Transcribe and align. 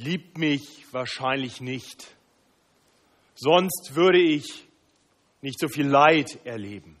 liebt 0.00 0.38
mich 0.38 0.86
wahrscheinlich 0.92 1.60
nicht. 1.60 2.14
Sonst 3.34 3.94
würde 3.94 4.20
ich 4.20 4.66
nicht 5.42 5.58
so 5.58 5.68
viel 5.68 5.86
Leid 5.86 6.44
erleben. 6.44 6.96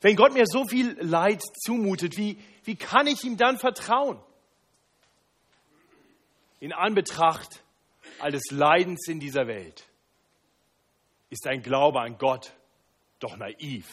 Wenn 0.00 0.16
Gott 0.16 0.34
mir 0.34 0.44
so 0.46 0.66
viel 0.66 0.96
Leid 1.00 1.42
zumutet, 1.64 2.16
wie, 2.16 2.38
wie 2.64 2.76
kann 2.76 3.06
ich 3.06 3.24
ihm 3.24 3.36
dann 3.36 3.58
vertrauen? 3.58 4.20
In 6.60 6.72
Anbetracht 6.72 7.62
all 8.18 8.32
des 8.32 8.50
Leidens 8.50 9.08
in 9.08 9.20
dieser 9.20 9.46
Welt 9.46 9.86
ist 11.30 11.46
ein 11.46 11.62
Glaube 11.62 12.00
an 12.00 12.18
Gott 12.18 12.52
doch 13.18 13.36
naiv. 13.36 13.86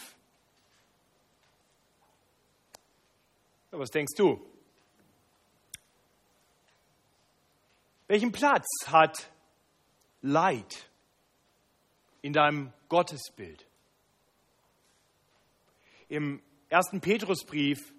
Was 3.72 3.90
denkst 3.90 4.14
du? 4.16 4.53
Welchen 8.08 8.32
Platz 8.32 8.68
hat 8.88 9.32
Leid 10.22 10.90
in 12.22 12.34
deinem 12.34 12.74
Gottesbild? 12.90 13.66
Im 16.10 16.42
ersten 16.68 17.00
Petrusbrief 17.00 17.94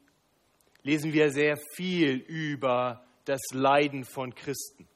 lesen 0.83 1.13
wir 1.15 1.31
sehr 1.31 1.57
viel 1.75 2.17
über 2.17 3.05
das 3.25 3.41
Leiden 3.53 4.05
von 4.05 4.35
Christen. 4.35 4.87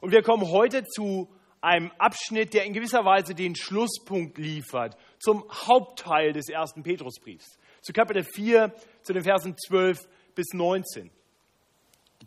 Und 0.00 0.12
wir 0.12 0.22
kommen 0.22 0.48
heute 0.48 0.84
zu 0.84 1.28
einem 1.60 1.90
Abschnitt, 1.98 2.54
der 2.54 2.64
in 2.64 2.72
gewisser 2.72 3.04
Weise 3.04 3.34
den 3.34 3.56
Schlusspunkt 3.56 4.38
liefert 4.38 4.96
zum 5.18 5.44
Hauptteil 5.50 6.32
des 6.32 6.48
ersten 6.48 6.84
Petrusbriefs, 6.84 7.58
zu 7.80 7.92
Kapitel 7.92 8.22
4, 8.22 8.72
zu 9.02 9.12
den 9.12 9.24
Versen 9.24 9.56
12 9.56 10.08
bis 10.34 10.46
19. 10.52 11.10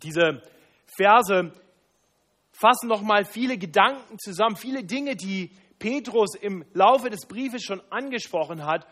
Diese 0.02 0.42
Verse 0.96 1.52
fassen 2.58 2.88
nochmal 2.88 3.24
viele 3.24 3.58
Gedanken 3.58 4.18
zusammen, 4.18 4.56
viele 4.56 4.84
Dinge, 4.84 5.16
die 5.16 5.50
Petrus 5.78 6.34
im 6.34 6.64
Laufe 6.72 7.10
des 7.10 7.26
Briefes 7.26 7.62
schon 7.62 7.82
angesprochen 7.90 8.64
hat, 8.64 8.86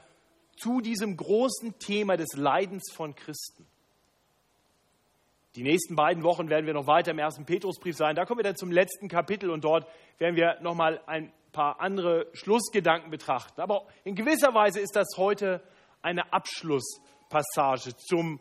zu 0.57 0.81
diesem 0.81 1.17
großen 1.17 1.79
Thema 1.79 2.17
des 2.17 2.35
Leidens 2.35 2.93
von 2.93 3.15
Christen. 3.15 3.67
Die 5.57 5.63
nächsten 5.63 5.95
beiden 5.95 6.25
Wochen 6.25 6.51
werden 6.51 6.67
wir 6.67 6.75
noch 6.75 6.87
weiter 6.87 7.13
im 7.13 7.19
ersten 7.19 7.45
Petrusbrief 7.45 7.97
sein. 7.97 8.17
Da 8.17 8.25
kommen 8.25 8.41
wir 8.41 8.45
dann 8.45 8.57
zum 8.57 8.71
letzten 8.71 9.09
Kapitel 9.09 9.51
und 9.51 9.65
dort 9.65 9.87
werden 10.19 10.37
wir 10.37 10.61
nochmal 10.61 11.01
ein 11.07 11.33
paar 11.53 11.81
andere 11.81 12.27
Schlussgedanken 12.33 13.11
betrachten. 13.11 13.61
Aber 13.61 13.87
in 14.03 14.17
gewisser 14.17 14.53
Weise 14.53 14.81
ist 14.81 14.97
das 14.97 15.17
heute 15.17 15.63
eine 16.03 16.33
Abschlusspassage 16.33 17.97
zum 17.97 18.41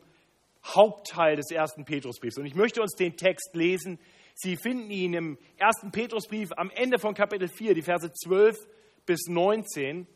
Hauptteil 0.65 1.35
des 1.35 1.51
ersten 1.51 1.85
Petrusbriefs. 1.85 2.37
Und 2.37 2.45
ich 2.45 2.55
möchte 2.55 2.81
uns 2.81 2.95
den 2.95 3.15
Text 3.15 3.51
lesen. 3.53 3.99
Sie 4.35 4.55
finden 4.57 4.89
ihn 4.89 5.13
im 5.13 5.37
ersten 5.57 5.91
Petrusbrief 5.91 6.51
am 6.57 6.71
Ende 6.71 6.99
von 6.99 7.13
Kapitel 7.13 7.47
4, 7.47 7.75
die 7.75 7.81
Verse 7.81 8.11
12 8.11 8.57
bis 9.05 9.27
19. 9.27 10.07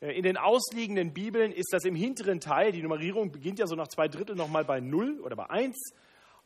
Äh, 0.00 0.16
in 0.16 0.22
den 0.22 0.36
ausliegenden 0.36 1.12
Bibeln 1.12 1.52
ist 1.52 1.72
das 1.72 1.84
im 1.84 1.94
hinteren 1.94 2.40
Teil, 2.40 2.72
die 2.72 2.82
Nummerierung 2.82 3.32
beginnt 3.32 3.58
ja 3.58 3.66
so 3.66 3.74
nach 3.74 3.88
zwei 3.88 4.08
Drittel 4.08 4.36
nochmal 4.36 4.64
bei 4.64 4.80
0 4.80 5.20
oder 5.20 5.36
bei 5.36 5.50
1, 5.50 5.76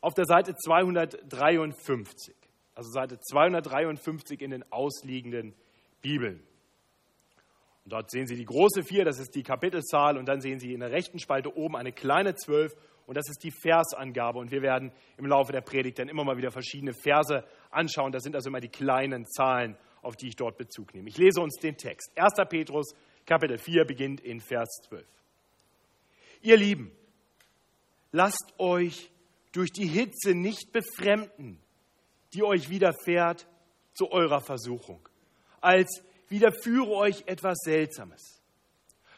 auf 0.01 0.15
der 0.15 0.25
Seite 0.25 0.57
253. 0.57 2.35
Also 2.75 2.91
Seite 2.91 3.21
253 3.21 4.41
in 4.41 4.51
den 4.51 4.73
ausliegenden 4.73 5.55
Bibeln. 6.01 6.43
Und 7.85 7.93
dort 7.93 8.11
sehen 8.11 8.27
Sie 8.27 8.37
die 8.37 8.45
große 8.45 8.83
4, 8.85 9.05
das 9.05 9.19
ist 9.19 9.35
die 9.35 9.43
Kapitelzahl, 9.43 10.17
und 10.17 10.27
dann 10.27 10.41
sehen 10.41 10.61
Sie 10.61 10.73
in 10.73 10.81
der 10.81 10.91
rechten 10.91 11.19
Spalte 11.19 11.57
oben 11.57 11.77
eine 11.77 11.93
kleine 11.93 12.35
12, 12.35 12.75
und 13.11 13.17
das 13.17 13.29
ist 13.29 13.43
die 13.43 13.51
Versangabe. 13.51 14.39
Und 14.39 14.53
wir 14.53 14.63
werden 14.63 14.93
im 15.17 15.27
Laufe 15.27 15.51
der 15.51 15.63
Predigt 15.63 15.99
dann 15.99 16.09
immer 16.09 16.23
mal 16.23 16.37
wieder 16.37 16.53
verschiedene 16.53 16.93
Verse 16.95 17.43
anschauen. 17.69 18.13
Das 18.13 18.23
sind 18.23 18.37
also 18.37 18.51
immer 18.51 18.61
die 18.61 18.69
kleinen 18.69 19.27
Zahlen, 19.27 19.77
auf 20.01 20.15
die 20.15 20.29
ich 20.29 20.37
dort 20.37 20.57
Bezug 20.57 20.95
nehme. 20.95 21.09
Ich 21.09 21.19
lese 21.19 21.41
uns 21.41 21.57
den 21.57 21.77
Text. 21.77 22.13
1. 22.15 22.35
Petrus, 22.49 22.95
Kapitel 23.27 23.59
4, 23.59 23.85
beginnt 23.85 24.21
in 24.21 24.39
Vers 24.39 24.69
12. 24.87 25.05
Ihr 26.43 26.57
Lieben, 26.57 26.93
lasst 28.13 28.55
euch 28.59 29.11
durch 29.51 29.73
die 29.73 29.89
Hitze 29.89 30.37
nicht 30.37 30.71
befremden, 30.71 31.59
die 32.33 32.45
euch 32.45 32.71
widerfährt 32.71 33.49
zu 33.93 34.13
eurer 34.13 34.41
Versuchung, 34.41 35.09
als 35.61 36.01
widerführe 36.29 36.93
euch 36.93 37.25
etwas 37.27 37.59
Seltsames, 37.65 38.41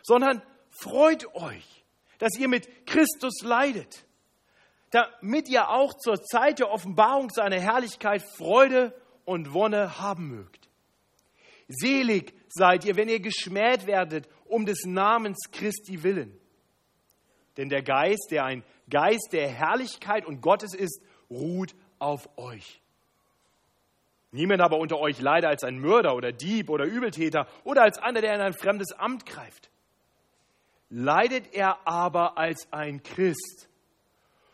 sondern 0.03 0.41
freut 0.71 1.27
euch, 1.34 1.81
dass 2.22 2.38
ihr 2.38 2.47
mit 2.47 2.87
Christus 2.87 3.43
leidet, 3.43 4.05
damit 4.91 5.49
ihr 5.49 5.71
auch 5.71 5.93
zur 5.94 6.22
Zeit 6.22 6.60
der 6.60 6.71
Offenbarung 6.71 7.31
seiner 7.31 7.59
Herrlichkeit 7.59 8.22
Freude 8.37 8.94
und 9.25 9.53
Wonne 9.53 9.99
haben 9.99 10.28
mögt. 10.28 10.69
Selig 11.66 12.33
seid 12.49 12.84
ihr, 12.84 12.94
wenn 12.94 13.09
ihr 13.09 13.19
geschmäht 13.19 13.88
werdet 13.88 14.28
um 14.44 14.66
des 14.66 14.84
Namens 14.84 15.50
Christi 15.50 16.05
willen. 16.05 16.38
Denn 17.56 17.69
der 17.69 17.83
Geist, 17.83 18.28
der 18.31 18.44
ein 18.44 18.62
Geist 18.89 19.31
der 19.33 19.49
Herrlichkeit 19.49 20.25
und 20.25 20.41
Gottes 20.41 20.75
ist, 20.75 21.03
ruht 21.28 21.75
auf 21.99 22.28
euch. 22.39 22.81
Niemand 24.31 24.60
aber 24.60 24.78
unter 24.78 25.00
euch 25.00 25.21
leider 25.21 25.49
als 25.49 25.65
ein 25.65 25.81
Mörder 25.81 26.15
oder 26.15 26.31
Dieb 26.31 26.71
oder 26.71 26.84
Übeltäter 26.84 27.49
oder 27.65 27.83
als 27.83 27.99
einer, 27.99 28.21
der 28.21 28.37
in 28.37 28.41
ein 28.43 28.54
fremdes 28.54 28.93
Amt 28.93 29.27
greift. 29.27 29.72
Leidet 30.94 31.54
er 31.54 31.86
aber 31.88 32.36
als 32.36 32.70
ein 32.70 33.03
Christ, 33.03 33.70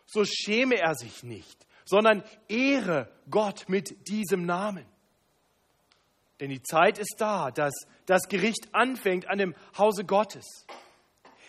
so 0.06 0.24
schäme 0.24 0.76
er 0.76 0.94
sich 0.94 1.24
nicht, 1.24 1.66
sondern 1.84 2.22
ehre 2.46 3.10
Gott 3.28 3.64
mit 3.68 4.08
diesem 4.08 4.46
Namen. 4.46 4.86
Denn 6.38 6.50
die 6.50 6.62
Zeit 6.62 6.98
ist 6.98 7.16
da, 7.18 7.50
dass 7.50 7.74
das 8.06 8.28
Gericht 8.28 8.68
anfängt 8.72 9.28
an 9.28 9.38
dem 9.38 9.56
Hause 9.76 10.04
Gottes. 10.04 10.64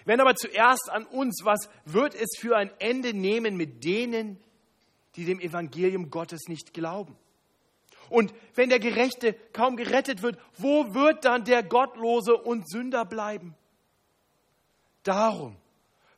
Wenn 0.06 0.22
aber 0.22 0.34
zuerst 0.34 0.90
an 0.90 1.06
uns, 1.06 1.42
was 1.44 1.70
wird 1.86 2.16
es 2.16 2.40
für 2.40 2.58
ein 2.58 2.72
Ende 2.80 3.14
nehmen 3.14 3.58
mit 3.58 3.84
denen, 3.84 4.40
die 5.18 5.26
dem 5.26 5.40
Evangelium 5.40 6.10
Gottes 6.10 6.48
nicht 6.48 6.74
glauben? 6.74 7.16
Und 8.10 8.34
wenn 8.56 8.70
der 8.70 8.80
Gerechte 8.80 9.34
kaum 9.54 9.76
gerettet 9.76 10.24
wird, 10.24 10.40
wo 10.58 10.96
wird 10.96 11.26
dann 11.26 11.44
der 11.44 11.62
Gottlose 11.62 12.36
und 12.36 12.68
Sünder 12.68 13.06
bleiben? 13.06 13.56
Darum 15.04 15.58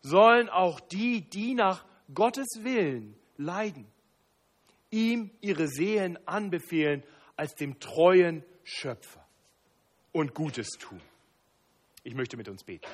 sollen 0.01 0.49
auch 0.49 0.79
die, 0.79 1.21
die 1.21 1.53
nach 1.53 1.85
Gottes 2.13 2.47
Willen 2.63 3.15
leiden, 3.37 3.85
ihm 4.89 5.31
ihre 5.41 5.67
Seelen 5.67 6.17
anbefehlen 6.27 7.03
als 7.35 7.55
dem 7.55 7.79
treuen 7.79 8.43
Schöpfer 8.63 9.25
und 10.11 10.33
Gutes 10.33 10.69
tun. 10.71 11.01
Ich 12.03 12.15
möchte 12.15 12.37
mit 12.37 12.49
uns 12.49 12.63
beten. 12.63 12.87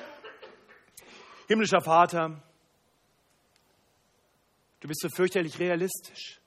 Himmlischer 1.48 1.80
Vater, 1.80 2.42
du 4.80 4.88
bist 4.88 5.00
so 5.00 5.08
fürchterlich 5.08 5.58
realistisch. 5.58 6.40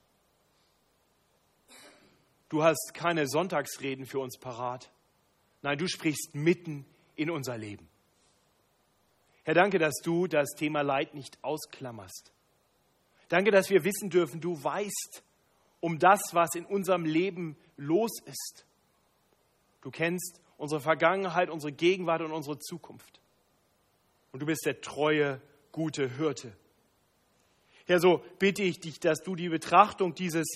Du 2.49 2.63
hast 2.63 2.93
keine 2.93 3.27
Sonntagsreden 3.27 4.05
für 4.05 4.19
uns 4.19 4.37
parat. 4.37 4.91
Nein, 5.61 5.77
du 5.77 5.87
sprichst 5.87 6.35
mitten 6.35 6.85
in 7.15 7.31
unser 7.31 7.57
Leben. 7.57 7.90
Herr, 9.43 9.53
danke, 9.53 9.79
dass 9.79 9.95
du 10.03 10.27
das 10.27 10.49
Thema 10.55 10.81
Leid 10.81 11.13
nicht 11.13 11.43
ausklammerst. 11.43 12.31
Danke, 13.29 13.51
dass 13.51 13.69
wir 13.69 13.83
wissen 13.83 14.09
dürfen, 14.09 14.41
du 14.41 14.61
weißt 14.63 15.23
um 15.79 15.97
das, 15.97 16.21
was 16.33 16.53
in 16.53 16.65
unserem 16.65 17.05
Leben 17.05 17.57
los 17.75 18.11
ist. 18.25 18.65
Du 19.81 19.89
kennst 19.89 20.39
unsere 20.57 20.79
Vergangenheit, 20.79 21.49
unsere 21.49 21.71
Gegenwart 21.71 22.21
und 22.21 22.31
unsere 22.31 22.59
Zukunft 22.59 23.21
und 24.31 24.41
du 24.41 24.45
bist 24.45 24.65
der 24.65 24.81
treue, 24.81 25.41
gute 25.71 26.09
Hirte. 26.17 26.53
Herr, 27.85 27.99
so 27.99 28.23
bitte 28.39 28.63
ich 28.63 28.79
dich, 28.79 28.99
dass 28.99 29.21
du 29.21 29.35
die 29.35 29.49
Betrachtung 29.49 30.13
dieses 30.13 30.47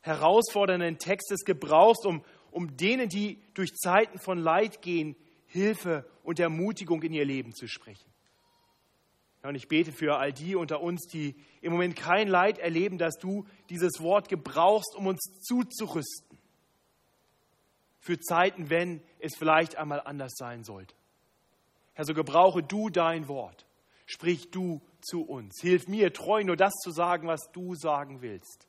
herausfordernden 0.00 0.98
Textes 0.98 1.44
gebrauchst, 1.44 2.06
um, 2.06 2.24
um 2.50 2.76
denen, 2.76 3.08
die 3.08 3.42
durch 3.54 3.74
Zeiten 3.74 4.18
von 4.18 4.38
Leid 4.38 4.80
gehen, 4.80 5.16
Hilfe 5.46 6.04
und 6.22 6.38
Ermutigung 6.40 7.02
in 7.02 7.12
ihr 7.12 7.24
Leben 7.24 7.54
zu 7.54 7.66
sprechen. 7.68 8.10
Ja, 9.42 9.50
und 9.50 9.54
ich 9.54 9.68
bete 9.68 9.92
für 9.92 10.16
all 10.16 10.32
die 10.32 10.56
unter 10.56 10.80
uns, 10.80 11.06
die 11.06 11.36
im 11.60 11.72
Moment 11.72 11.96
kein 11.96 12.28
Leid 12.28 12.58
erleben, 12.58 12.98
dass 12.98 13.16
du 13.16 13.46
dieses 13.70 14.00
Wort 14.00 14.28
gebrauchst, 14.28 14.94
um 14.96 15.06
uns 15.06 15.20
zuzurüsten. 15.42 16.38
Für 18.00 18.18
Zeiten, 18.18 18.70
wenn 18.70 19.02
es 19.18 19.36
vielleicht 19.36 19.76
einmal 19.76 20.00
anders 20.00 20.32
sein 20.36 20.64
sollte. 20.64 20.94
Herr, 21.94 22.04
so 22.04 22.14
gebrauche 22.14 22.62
du 22.62 22.90
dein 22.90 23.28
Wort. 23.28 23.66
Sprich 24.04 24.50
du 24.50 24.80
zu 25.00 25.22
uns. 25.22 25.60
Hilf 25.60 25.88
mir, 25.88 26.12
treu 26.12 26.44
nur 26.44 26.56
das 26.56 26.72
zu 26.74 26.90
sagen, 26.90 27.26
was 27.26 27.50
du 27.52 27.74
sagen 27.74 28.22
willst. 28.22 28.68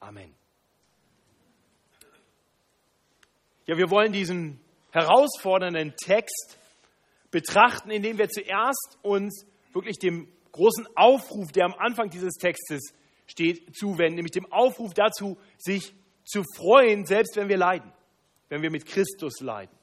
Amen. 0.00 0.34
Ja, 3.66 3.78
wir 3.78 3.90
wollen 3.90 4.12
diesen 4.12 4.60
herausfordernden 4.90 5.94
Text 5.96 6.58
betrachten, 7.30 7.90
indem 7.90 8.18
wir 8.18 8.28
zuerst 8.28 8.98
uns 9.02 9.46
wirklich 9.72 9.98
dem 9.98 10.28
großen 10.52 10.86
Aufruf, 10.94 11.50
der 11.50 11.64
am 11.64 11.74
Anfang 11.74 12.10
dieses 12.10 12.34
Textes 12.34 12.92
steht, 13.26 13.74
zuwenden, 13.74 14.16
nämlich 14.16 14.32
dem 14.32 14.50
Aufruf 14.52 14.92
dazu, 14.92 15.38
sich 15.56 15.94
zu 16.24 16.42
freuen, 16.56 17.06
selbst 17.06 17.36
wenn 17.36 17.48
wir 17.48 17.56
leiden, 17.56 17.90
wenn 18.50 18.62
wir 18.62 18.70
mit 18.70 18.86
Christus 18.86 19.40
leiden. 19.40 19.74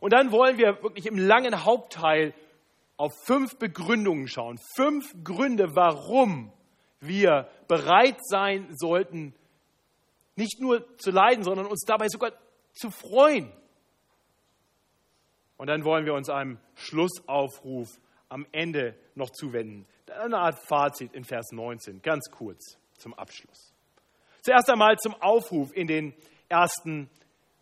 Und 0.00 0.12
dann 0.12 0.30
wollen 0.30 0.58
wir 0.58 0.82
wirklich 0.82 1.06
im 1.06 1.18
langen 1.18 1.64
Hauptteil 1.64 2.34
auf 2.98 3.12
fünf 3.24 3.56
Begründungen 3.56 4.28
schauen. 4.28 4.58
Fünf 4.76 5.12
Gründe, 5.24 5.74
warum 5.74 6.52
wir 7.00 7.48
bereit 7.68 8.18
sein 8.22 8.68
sollten, 8.76 9.34
nicht 10.36 10.60
nur 10.60 10.86
zu 10.98 11.10
leiden, 11.10 11.42
sondern 11.42 11.66
uns 11.66 11.84
dabei 11.86 12.08
sogar 12.08 12.32
zu 12.76 12.90
freuen. 12.90 13.52
Und 15.56 15.68
dann 15.68 15.84
wollen 15.84 16.04
wir 16.04 16.14
uns 16.14 16.28
einem 16.28 16.58
Schlussaufruf 16.74 17.88
am 18.28 18.46
Ende 18.52 18.94
noch 19.14 19.30
zuwenden. 19.30 19.86
Eine 20.10 20.38
Art 20.38 20.58
Fazit 20.68 21.14
in 21.14 21.24
Vers 21.24 21.50
19, 21.52 22.02
ganz 22.02 22.30
kurz 22.30 22.76
zum 22.98 23.14
Abschluss. 23.14 23.72
Zuerst 24.42 24.70
einmal 24.70 24.96
zum 24.98 25.14
Aufruf 25.14 25.74
in 25.74 25.86
den 25.86 26.14
ersten 26.48 27.10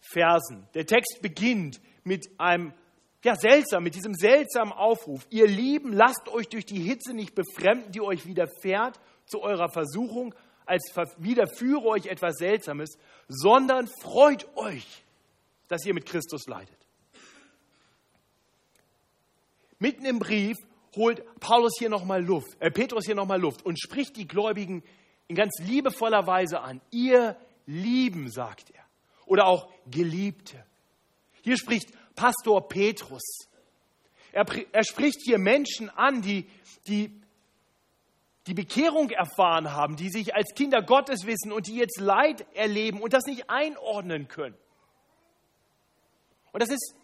Versen. 0.00 0.69
Der 0.75 0.87
Text 0.87 1.20
beginnt 1.22 1.81
mit 2.02 2.28
einem 2.38 2.75
ja, 3.22 3.37
seltsam, 3.37 3.84
mit 3.84 3.94
diesem 3.94 4.12
seltsamen 4.14 4.72
Aufruf. 4.72 5.26
Ihr 5.31 5.46
Lieben, 5.46 5.94
lasst 5.94 6.28
euch 6.28 6.49
durch 6.49 6.66
die 6.66 6.81
Hitze 6.81 7.14
nicht 7.14 7.34
befremden, 7.34 7.90
die 7.90 8.02
euch 8.02 8.26
widerfährt 8.26 9.00
zu 9.25 9.40
eurer 9.40 9.70
Versuchung, 9.70 10.34
als 10.66 10.93
widerführe 11.19 11.84
euch 11.87 12.06
etwas 12.06 12.37
Seltsames, 12.37 12.99
sondern 13.28 13.88
freut 14.00 14.46
euch, 14.56 15.05
dass 15.69 15.84
ihr 15.84 15.94
mit 15.94 16.06
Christus 16.06 16.46
leidet. 16.46 16.78
Mitten 19.78 20.05
im 20.05 20.19
Brief 20.19 20.56
holt 20.96 21.25
Paulus 21.40 21.75
hier 21.78 21.88
nochmal 21.88 22.25
Luft, 22.25 22.56
äh, 22.61 22.70
Petrus 22.70 23.06
hier 23.06 23.14
nochmal 23.14 23.40
Luft 23.40 23.64
und 23.64 23.78
spricht 23.78 24.16
die 24.16 24.26
Gläubigen 24.26 24.82
in 25.26 25.37
ganz 25.37 25.58
liebevoller 25.61 26.26
Weise 26.26 26.61
an. 26.61 26.81
Ihr 26.90 27.37
Lieben, 27.66 28.31
sagt 28.31 28.70
er. 28.70 28.84
Oder 29.26 29.46
auch 29.46 29.70
Geliebte. 29.90 30.64
Hier 31.43 31.56
spricht 31.56 31.88
Pastor 32.14 32.69
Petrus. 32.69 33.49
Er, 34.32 34.44
er 34.72 34.84
spricht 34.84 35.20
hier 35.25 35.38
Menschen 35.38 35.90
an, 35.90 36.22
die, 36.22 36.46
die 36.87 37.20
die 38.46 38.55
Bekehrung 38.55 39.11
erfahren 39.11 39.73
haben, 39.73 39.96
die 39.96 40.11
sich 40.11 40.35
als 40.35 40.55
Kinder 40.55 40.82
Gottes 40.82 41.26
wissen 41.26 41.52
und 41.52 41.67
die 41.67 41.76
jetzt 41.76 41.99
Leid 41.99 42.46
erleben 42.55 43.00
und 43.00 43.12
das 43.12 43.25
nicht 43.25 43.49
einordnen 43.49 44.29
können. 44.29 44.56
Und 46.52 46.62
das 46.62 46.70
ist 46.70 46.94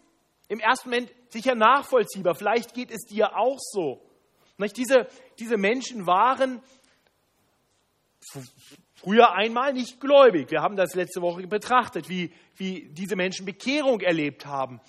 im 0.48 0.60
ersten 0.60 0.90
Moment 0.90 1.12
sicher 1.30 1.54
nachvollziehbar. 1.54 2.34
Vielleicht 2.34 2.74
geht 2.74 2.90
es 2.90 3.06
dir 3.06 3.36
auch 3.36 3.58
so. 3.58 4.02
Diese, 4.76 5.08
diese 5.38 5.56
Menschen 5.56 6.06
waren 6.06 6.62
früher 8.94 9.32
einmal 9.32 9.72
nicht 9.72 10.00
gläubig. 10.00 10.50
Wir 10.50 10.60
haben 10.60 10.76
das 10.76 10.94
letzte 10.94 11.22
Woche 11.22 11.46
betrachtet, 11.46 12.08
wie, 12.08 12.32
wie 12.56 12.90
diese 12.90 13.16
Menschen 13.16 13.46
Bekehrung 13.46 14.00
erlebt 14.00 14.44
haben. 14.44 14.80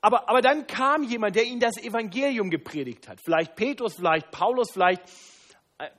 Aber, 0.00 0.30
aber 0.30 0.40
dann 0.40 0.66
kam 0.66 1.02
jemand, 1.02 1.36
der 1.36 1.44
ihnen 1.44 1.60
das 1.60 1.76
Evangelium 1.76 2.48
gepredigt 2.48 3.06
hat. 3.06 3.20
Vielleicht 3.22 3.54
Petrus, 3.54 3.96
vielleicht 3.96 4.30
Paulus, 4.30 4.70
vielleicht 4.72 5.02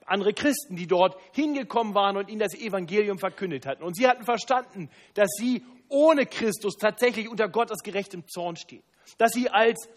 andere 0.05 0.33
Christen, 0.33 0.75
die 0.75 0.87
dort 0.87 1.15
hingekommen 1.33 1.95
waren 1.95 2.17
und 2.17 2.29
ihnen 2.29 2.39
das 2.39 2.53
Evangelium 2.53 3.17
verkündet 3.17 3.65
hatten. 3.65 3.83
Und 3.83 3.95
sie 3.95 4.07
hatten 4.07 4.23
verstanden, 4.23 4.89
dass 5.13 5.29
sie 5.37 5.63
ohne 5.89 6.25
Christus 6.25 6.75
tatsächlich 6.77 7.29
unter 7.29 7.49
Gottes 7.49 7.83
gerechtem 7.83 8.27
Zorn 8.27 8.55
stehen. 8.55 8.83
Dass 9.17 9.31
sie 9.31 9.49
als, 9.49 9.89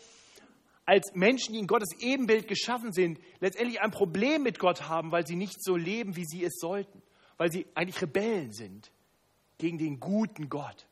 als 0.84 1.14
Menschen, 1.14 1.54
die 1.54 1.60
in 1.60 1.66
Gottes 1.66 1.90
Ebenbild 2.00 2.48
geschaffen 2.48 2.92
sind, 2.92 3.18
letztendlich 3.40 3.80
ein 3.80 3.90
Problem 3.90 4.42
mit 4.42 4.58
Gott 4.58 4.88
haben, 4.88 5.12
weil 5.12 5.26
sie 5.26 5.36
nicht 5.36 5.62
so 5.62 5.76
leben, 5.76 6.16
wie 6.16 6.24
sie 6.24 6.44
es 6.44 6.54
sollten. 6.58 7.02
Weil 7.36 7.52
sie 7.52 7.66
eigentlich 7.74 8.00
Rebellen 8.02 8.52
sind 8.52 8.90
gegen 9.58 9.78
den 9.78 10.00
guten 10.00 10.48
Gott. 10.48 10.86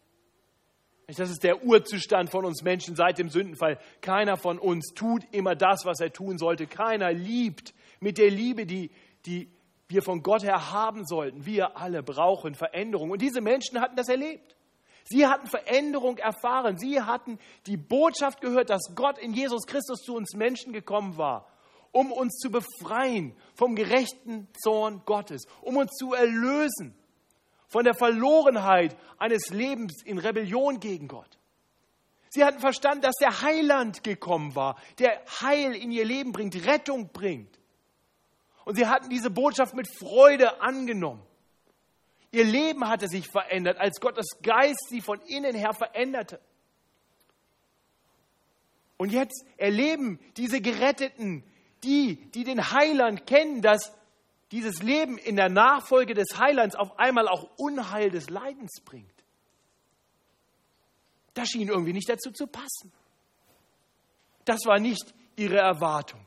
Das 1.07 1.31
ist 1.31 1.43
der 1.43 1.65
Urzustand 1.65 2.31
von 2.31 2.45
uns 2.45 2.63
Menschen 2.63 2.97
seit 2.97 3.19
dem 3.19 3.29
Sündenfall. 3.29 3.79
Keiner 4.01 4.37
von 4.37 4.59
uns 4.59 4.93
tut 4.95 5.25
immer 5.33 5.55
das, 5.55 5.85
was 5.85 6.01
er 6.01 6.13
tun 6.13 6.39
sollte. 6.39 6.67
Keiner 6.67 7.13
liebt 7.13 7.75
mit 8.03 8.19
der 8.19 8.31
Liebe, 8.31 8.67
die, 8.67 8.91
die 9.25 9.51
wir 9.89 10.03
von 10.03 10.23
Gott 10.23 10.43
her 10.43 10.73
haben 10.73 11.07
sollten. 11.07 11.47
Wir 11.47 11.77
alle 11.77 12.03
brauchen 12.03 12.55
Veränderung. 12.55 13.11
Und 13.11 13.23
diese 13.23 13.41
Menschen 13.41 13.81
hatten 13.81 13.97
das 13.97 14.09
erlebt. 14.09 14.57
Sie 15.05 15.27
hatten 15.27 15.47
Veränderung 15.47 16.19
erfahren. 16.19 16.79
Sie 16.79 17.01
hatten 17.01 17.39
die 17.67 17.77
Botschaft 17.77 18.41
gehört, 18.41 18.71
dass 18.71 18.95
Gott 18.95 19.19
in 19.19 19.33
Jesus 19.33 19.67
Christus 19.67 20.01
zu 20.03 20.15
uns 20.15 20.35
Menschen 20.35 20.73
gekommen 20.73 21.17
war, 21.17 21.49
um 21.93 22.13
uns 22.13 22.39
zu 22.39 22.51
befreien 22.51 23.35
vom 23.55 23.75
gerechten 23.75 24.49
Zorn 24.63 25.03
Gottes, 25.05 25.45
um 25.61 25.77
uns 25.77 25.93
zu 25.93 26.15
erlösen 26.15 26.95
von 27.69 27.85
der 27.85 27.95
Verlorenheit 27.95 28.97
eines 29.19 29.51
Lebens 29.51 30.03
in 30.05 30.19
Rebellion 30.19 30.81
gegen 30.81 31.09
Gott. 31.09 31.39
Sie 32.31 32.45
hatten 32.45 32.61
verstanden, 32.61 33.03
dass 33.03 33.17
der 33.21 33.43
Heiland 33.43 34.05
gekommen 34.05 34.55
war, 34.55 34.77
der 34.99 35.21
Heil 35.41 35.75
in 35.75 35.91
ihr 35.91 36.05
Leben 36.05 36.33
bringt, 36.33 36.67
Rettung 36.67 37.11
bringt. 37.13 37.59
Und 38.65 38.77
sie 38.77 38.87
hatten 38.87 39.09
diese 39.11 39.31
Botschaft 39.31 39.75
mit 39.75 39.89
Freude 39.89 40.61
angenommen. 40.61 41.23
Ihr 42.31 42.45
Leben 42.45 42.89
hatte 42.89 43.09
sich 43.09 43.29
verändert, 43.29 43.79
als 43.79 44.01
Gottes 44.01 44.27
Geist 44.43 44.89
sie 44.89 45.01
von 45.01 45.21
innen 45.23 45.55
her 45.55 45.75
veränderte. 45.75 46.41
Und 48.97 49.13
jetzt 49.13 49.45
erleben 49.57 50.19
diese 50.37 50.61
Geretteten, 50.61 51.45
die, 51.83 52.31
die 52.31 52.45
den 52.45 52.71
Heiland 52.71 53.27
kennen, 53.27 53.61
dass 53.61 53.93
dieses 54.53 54.83
Leben 54.83 55.19
in 55.19 55.37
der 55.37 55.49
Nachfolge 55.49 56.15
des 56.15 56.39
Heilands 56.39 56.77
auf 56.77 56.99
einmal 56.99 57.27
auch 57.27 57.51
Unheil 57.57 58.11
des 58.11 58.31
Leidens 58.31 58.81
bringt. 58.85 59.11
Das 61.35 61.49
schien 61.49 61.69
irgendwie 61.69 61.95
nicht 61.95 62.09
dazu 62.09 62.31
zu 62.31 62.47
passen. 62.47 62.93
Das 64.45 64.61
war 64.67 64.79
nicht 64.79 65.15
ihre 65.37 65.59
Erwartung. 65.59 66.25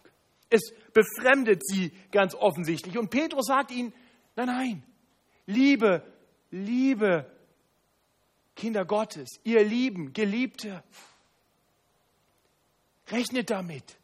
Es 0.50 0.74
befremdet 0.96 1.62
sie 1.68 1.92
ganz 2.10 2.34
offensichtlich. 2.34 2.98
Und 2.98 3.10
Petrus 3.10 3.48
sagt 3.48 3.70
ihnen, 3.70 3.94
nein, 4.36 4.48
nein, 4.48 4.84
liebe, 5.46 6.02
liebe 6.50 7.30
Kinder 8.56 8.86
Gottes, 8.86 9.30
ihr 9.44 9.64
Lieben, 9.66 10.14
Geliebte, 10.14 10.82
rechnet 13.10 13.50
damit. 13.50 13.98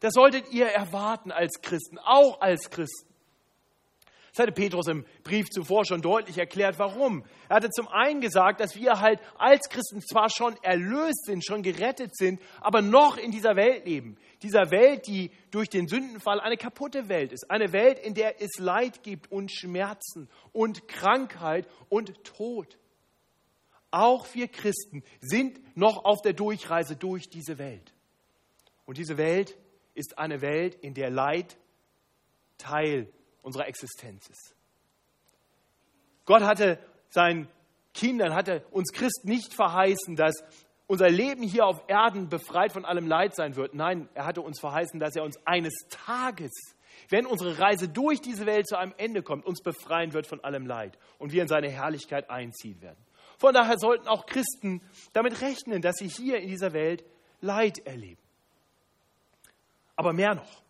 Das 0.00 0.12
solltet 0.12 0.52
ihr 0.52 0.66
erwarten 0.66 1.30
als 1.30 1.62
Christen, 1.62 1.98
auch 1.98 2.40
als 2.40 2.68
Christen. 2.68 3.13
Das 4.34 4.42
hatte 4.42 4.52
Petrus 4.52 4.88
im 4.88 5.04
Brief 5.22 5.48
zuvor 5.48 5.84
schon 5.84 6.02
deutlich 6.02 6.38
erklärt, 6.38 6.76
warum. 6.80 7.24
Er 7.48 7.56
hatte 7.56 7.70
zum 7.70 7.86
einen 7.86 8.20
gesagt, 8.20 8.58
dass 8.58 8.74
wir 8.74 9.00
halt 9.00 9.20
als 9.38 9.68
Christen 9.68 10.00
zwar 10.00 10.28
schon 10.28 10.56
erlöst 10.60 11.26
sind, 11.26 11.46
schon 11.46 11.62
gerettet 11.62 12.16
sind, 12.16 12.40
aber 12.60 12.82
noch 12.82 13.16
in 13.16 13.30
dieser 13.30 13.54
Welt 13.54 13.86
leben. 13.86 14.16
Dieser 14.42 14.72
Welt, 14.72 15.06
die 15.06 15.30
durch 15.52 15.68
den 15.68 15.86
Sündenfall 15.86 16.40
eine 16.40 16.56
kaputte 16.56 17.08
Welt 17.08 17.32
ist. 17.32 17.48
Eine 17.48 17.72
Welt, 17.72 18.00
in 18.00 18.14
der 18.14 18.42
es 18.42 18.58
Leid 18.58 19.04
gibt 19.04 19.30
und 19.30 19.52
Schmerzen 19.52 20.28
und 20.52 20.88
Krankheit 20.88 21.68
und 21.88 22.24
Tod. 22.24 22.76
Auch 23.92 24.26
wir 24.34 24.48
Christen 24.48 25.04
sind 25.20 25.60
noch 25.76 26.04
auf 26.04 26.22
der 26.22 26.32
Durchreise 26.32 26.96
durch 26.96 27.28
diese 27.28 27.58
Welt. 27.58 27.94
Und 28.84 28.98
diese 28.98 29.16
Welt 29.16 29.56
ist 29.94 30.18
eine 30.18 30.40
Welt, 30.40 30.74
in 30.74 30.94
der 30.94 31.10
Leid 31.10 31.56
Teil 32.58 33.12
unserer 33.44 33.68
Existenz 33.68 34.28
ist. 34.28 34.54
Gott 36.24 36.42
hatte 36.42 36.78
seinen 37.10 37.48
Kindern, 37.92 38.34
hatte 38.34 38.64
uns 38.70 38.92
Christen 38.92 39.28
nicht 39.28 39.54
verheißen, 39.54 40.16
dass 40.16 40.42
unser 40.86 41.08
Leben 41.08 41.42
hier 41.42 41.66
auf 41.66 41.82
Erden 41.86 42.28
befreit 42.28 42.72
von 42.72 42.84
allem 42.84 43.06
Leid 43.06 43.34
sein 43.34 43.56
wird. 43.56 43.74
Nein, 43.74 44.08
er 44.14 44.26
hatte 44.26 44.42
uns 44.42 44.60
verheißen, 44.60 45.00
dass 45.00 45.16
er 45.16 45.22
uns 45.22 45.38
eines 45.46 45.74
Tages, 45.88 46.52
wenn 47.08 47.26
unsere 47.26 47.58
Reise 47.58 47.88
durch 47.88 48.20
diese 48.20 48.46
Welt 48.46 48.66
zu 48.66 48.76
einem 48.76 48.94
Ende 48.96 49.22
kommt, 49.22 49.46
uns 49.46 49.62
befreien 49.62 50.12
wird 50.12 50.26
von 50.26 50.42
allem 50.42 50.66
Leid 50.66 50.98
und 51.18 51.32
wir 51.32 51.42
in 51.42 51.48
seine 51.48 51.70
Herrlichkeit 51.70 52.28
einziehen 52.30 52.80
werden. 52.82 53.02
Von 53.38 53.54
daher 53.54 53.78
sollten 53.78 54.08
auch 54.08 54.26
Christen 54.26 54.80
damit 55.12 55.40
rechnen, 55.40 55.82
dass 55.82 55.96
sie 55.96 56.08
hier 56.08 56.38
in 56.38 56.48
dieser 56.48 56.72
Welt 56.72 57.04
Leid 57.40 57.78
erleben. 57.86 58.22
Aber 59.96 60.12
mehr 60.12 60.34
noch. 60.34 60.62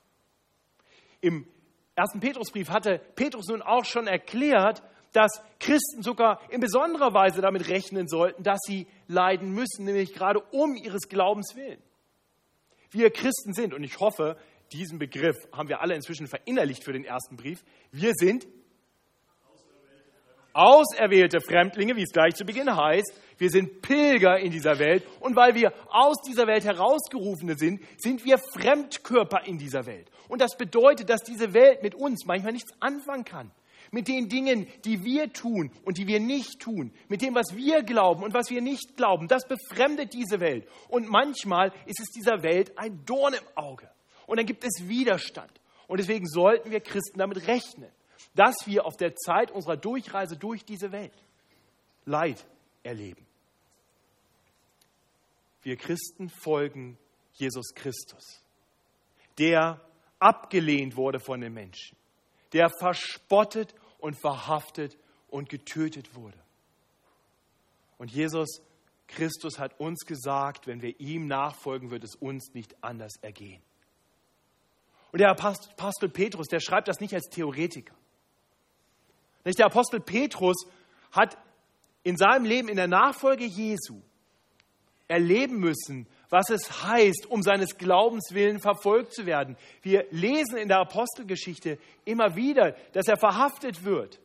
Im 1.20 1.46
ersten 1.94 2.20
Petrusbrief 2.20 2.70
hatte 2.70 3.00
Petrus 3.14 3.46
nun 3.48 3.62
auch 3.62 3.84
schon 3.84 4.06
erklärt, 4.06 4.82
dass 5.12 5.40
Christen 5.60 6.02
sogar 6.02 6.40
in 6.50 6.60
besonderer 6.60 7.14
Weise 7.14 7.40
damit 7.40 7.68
rechnen 7.68 8.08
sollten, 8.08 8.42
dass 8.42 8.58
sie 8.66 8.88
leiden 9.06 9.52
müssen, 9.52 9.84
nämlich 9.84 10.12
gerade 10.12 10.40
um 10.50 10.74
ihres 10.74 11.08
Glaubens 11.08 11.54
willen. 11.54 11.80
Wir 12.90 13.10
Christen 13.10 13.54
sind, 13.54 13.74
und 13.74 13.84
ich 13.84 14.00
hoffe, 14.00 14.36
diesen 14.72 14.98
Begriff 14.98 15.36
haben 15.52 15.68
wir 15.68 15.80
alle 15.80 15.94
inzwischen 15.94 16.26
verinnerlicht 16.26 16.82
für 16.82 16.92
den 16.92 17.04
ersten 17.04 17.36
Brief, 17.36 17.64
wir 17.92 18.12
sind 18.14 18.46
auserwählte 20.52 21.40
Fremdlinge, 21.40 21.96
wie 21.96 22.02
es 22.02 22.12
gleich 22.12 22.34
zu 22.34 22.44
Beginn 22.44 22.74
heißt, 22.74 23.12
Wir 23.38 23.50
sind 23.50 23.82
Pilger 23.82 24.38
in 24.38 24.52
dieser 24.52 24.78
Welt 24.78 25.04
und 25.20 25.34
weil 25.36 25.54
wir 25.54 25.72
aus 25.88 26.16
dieser 26.26 26.46
Welt 26.46 26.64
herausgerufene 26.64 27.56
sind, 27.56 27.80
sind 27.96 28.24
wir 28.24 28.38
Fremdkörper 28.38 29.46
in 29.46 29.58
dieser 29.58 29.86
Welt. 29.86 30.10
Und 30.28 30.40
das 30.40 30.56
bedeutet, 30.56 31.10
dass 31.10 31.22
diese 31.22 31.52
Welt 31.52 31.82
mit 31.82 31.94
uns 31.94 32.24
manchmal 32.26 32.52
nichts 32.52 32.72
anfangen 32.80 33.24
kann. 33.24 33.50
Mit 33.90 34.08
den 34.08 34.28
Dingen, 34.28 34.66
die 34.84 35.04
wir 35.04 35.32
tun 35.32 35.70
und 35.84 35.98
die 35.98 36.06
wir 36.06 36.18
nicht 36.18 36.60
tun, 36.60 36.92
mit 37.08 37.22
dem, 37.22 37.34
was 37.34 37.54
wir 37.54 37.82
glauben 37.82 38.22
und 38.24 38.34
was 38.34 38.50
wir 38.50 38.60
nicht 38.60 38.96
glauben, 38.96 39.28
das 39.28 39.46
befremdet 39.46 40.14
diese 40.14 40.40
Welt. 40.40 40.66
Und 40.88 41.08
manchmal 41.08 41.72
ist 41.86 42.00
es 42.00 42.10
dieser 42.10 42.42
Welt 42.42 42.76
ein 42.78 43.04
Dorn 43.04 43.34
im 43.34 43.44
Auge. 43.56 43.88
Und 44.26 44.38
dann 44.38 44.46
gibt 44.46 44.64
es 44.64 44.88
Widerstand. 44.88 45.52
Und 45.86 46.00
deswegen 46.00 46.26
sollten 46.26 46.70
wir 46.70 46.80
Christen 46.80 47.18
damit 47.18 47.46
rechnen, 47.46 47.90
dass 48.34 48.66
wir 48.66 48.86
auf 48.86 48.96
der 48.96 49.14
Zeit 49.14 49.50
unserer 49.50 49.76
Durchreise 49.76 50.36
durch 50.36 50.64
diese 50.64 50.92
Welt 50.92 51.12
Leid 52.04 52.44
erleben. 52.84 53.26
Wir 55.62 55.76
Christen 55.76 56.28
folgen 56.28 56.98
Jesus 57.32 57.74
Christus, 57.74 58.42
der 59.38 59.80
abgelehnt 60.18 60.96
wurde 60.96 61.18
von 61.18 61.40
den 61.40 61.52
Menschen, 61.52 61.96
der 62.52 62.70
verspottet 62.70 63.74
und 63.98 64.14
verhaftet 64.14 64.96
und 65.28 65.48
getötet 65.48 66.14
wurde. 66.14 66.38
Und 67.98 68.12
Jesus 68.12 68.60
Christus 69.08 69.58
hat 69.58 69.78
uns 69.80 70.04
gesagt, 70.04 70.66
wenn 70.66 70.82
wir 70.82 70.98
ihm 71.00 71.26
nachfolgen, 71.26 71.90
wird 71.90 72.04
es 72.04 72.14
uns 72.14 72.54
nicht 72.54 72.76
anders 72.82 73.16
ergehen. 73.22 73.62
Und 75.12 75.20
der 75.20 75.30
Apostel 75.30 76.08
Petrus, 76.08 76.48
der 76.48 76.60
schreibt 76.60 76.88
das 76.88 77.00
nicht 77.00 77.14
als 77.14 77.28
Theoretiker. 77.28 77.94
Der 79.44 79.66
Apostel 79.66 80.00
Petrus 80.00 80.66
hat 81.12 81.38
in 82.04 82.16
seinem 82.16 82.44
Leben 82.44 82.68
in 82.68 82.76
der 82.76 82.87
Nachfolge 82.87 83.44
Jesu 83.44 84.00
erleben 85.08 85.58
müssen, 85.58 86.06
was 86.30 86.50
es 86.50 86.82
heißt, 86.82 87.26
um 87.28 87.42
seines 87.42 87.76
Glaubens 87.76 88.32
willen 88.32 88.61
verfolgt 88.61 89.14
zu 89.14 89.26
werden. 89.26 89.56
Wir 89.82 90.06
lesen 90.11 90.56
in 90.56 90.68
der 90.68 90.78
Apostelgeschichte 90.78 91.78
immer 92.04 92.37
wieder, 92.37 92.76
dass 92.92 93.08
er 93.08 93.16
verhaftet 93.16 93.84
wird. 93.84 94.20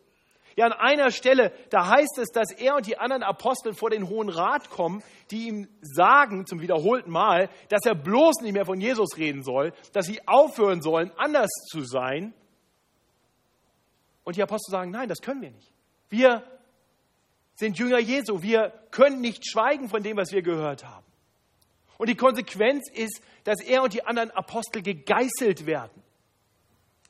Ja, 0.55 0.65
an 0.65 0.73
einer 0.73 1.11
Stelle, 1.11 1.53
da 1.69 1.87
heißt 1.87 2.17
es, 2.17 2.31
dass 2.31 2.51
er 2.51 2.75
und 2.75 2.85
die 2.85 2.97
anderen 2.97 3.23
Apostel 3.23 3.73
vor 3.73 3.89
den 3.89 4.09
Hohen 4.09 4.29
Rat 4.29 4.69
kommen, 4.69 5.03
die 5.31 5.47
ihm 5.47 5.67
sagen, 5.81 6.45
zum 6.45 6.59
wiederholten 6.59 7.11
Mal, 7.11 7.49
dass 7.69 7.85
er 7.85 7.95
bloß 7.95 8.41
nicht 8.41 8.53
mehr 8.53 8.65
von 8.65 8.81
Jesus 8.81 9.17
reden 9.17 9.43
soll, 9.43 9.73
dass 9.93 10.05
sie 10.05 10.27
aufhören 10.27 10.81
sollen, 10.81 11.11
anders 11.17 11.49
zu 11.69 11.83
sein. 11.83 12.33
Und 14.25 14.35
die 14.35 14.43
Apostel 14.43 14.71
sagen, 14.71 14.91
nein, 14.91 15.07
das 15.07 15.21
können 15.21 15.41
wir 15.41 15.51
nicht. 15.51 15.71
Wir 16.09 16.43
sind 17.59 17.77
Jünger 17.77 17.99
Jesu. 17.99 18.41
Wir 18.41 18.71
können 18.89 19.19
nicht 19.19 19.45
schweigen 19.45 19.89
von 19.89 20.01
dem, 20.01 20.15
was 20.15 20.31
wir 20.31 20.41
gehört 20.41 20.85
haben. 20.85 21.05
Und 21.97 22.07
die 22.07 22.15
Konsequenz 22.15 22.89
ist, 22.89 23.21
dass 23.43 23.61
er 23.61 23.83
und 23.83 23.93
die 23.93 24.05
anderen 24.05 24.31
Apostel 24.31 24.81
gegeißelt 24.81 25.65
werden. 25.65 26.01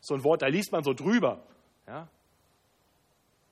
So 0.01 0.15
ein 0.15 0.23
Wort, 0.23 0.41
da 0.41 0.47
liest 0.47 0.71
man 0.71 0.83
so 0.83 0.93
drüber. 0.93 1.45
Ja? 1.87 2.07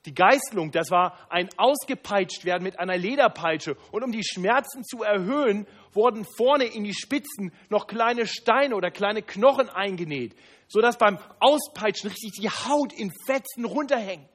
Die 0.07 0.15
Geißelung, 0.15 0.71
das 0.71 0.89
war 0.89 1.15
ein 1.29 1.49
ausgepeitscht 1.57 2.45
werden 2.45 2.63
mit 2.63 2.79
einer 2.79 2.97
Lederpeitsche. 2.97 3.77
Und 3.91 4.03
um 4.03 4.11
die 4.11 4.23
Schmerzen 4.23 4.83
zu 4.83 5.03
erhöhen, 5.03 5.67
wurden 5.93 6.25
vorne 6.35 6.65
in 6.65 6.83
die 6.83 6.95
Spitzen 6.95 7.51
noch 7.69 7.85
kleine 7.85 8.25
Steine 8.25 8.75
oder 8.75 8.89
kleine 8.89 9.21
Knochen 9.21 9.69
eingenäht, 9.69 10.35
sodass 10.67 10.97
beim 10.97 11.19
Auspeitschen 11.39 12.09
richtig 12.09 12.31
die 12.41 12.49
Haut 12.49 12.91
in 12.91 13.11
Fetzen 13.27 13.65
runterhängt. 13.65 14.27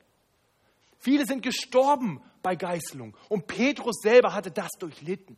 Viele 1.02 1.26
sind 1.26 1.42
gestorben 1.42 2.22
bei 2.42 2.54
Geißelung. 2.54 3.16
Und 3.28 3.48
Petrus 3.48 4.00
selber 4.00 4.34
hatte 4.34 4.52
das 4.52 4.70
durchlitten. 4.78 5.36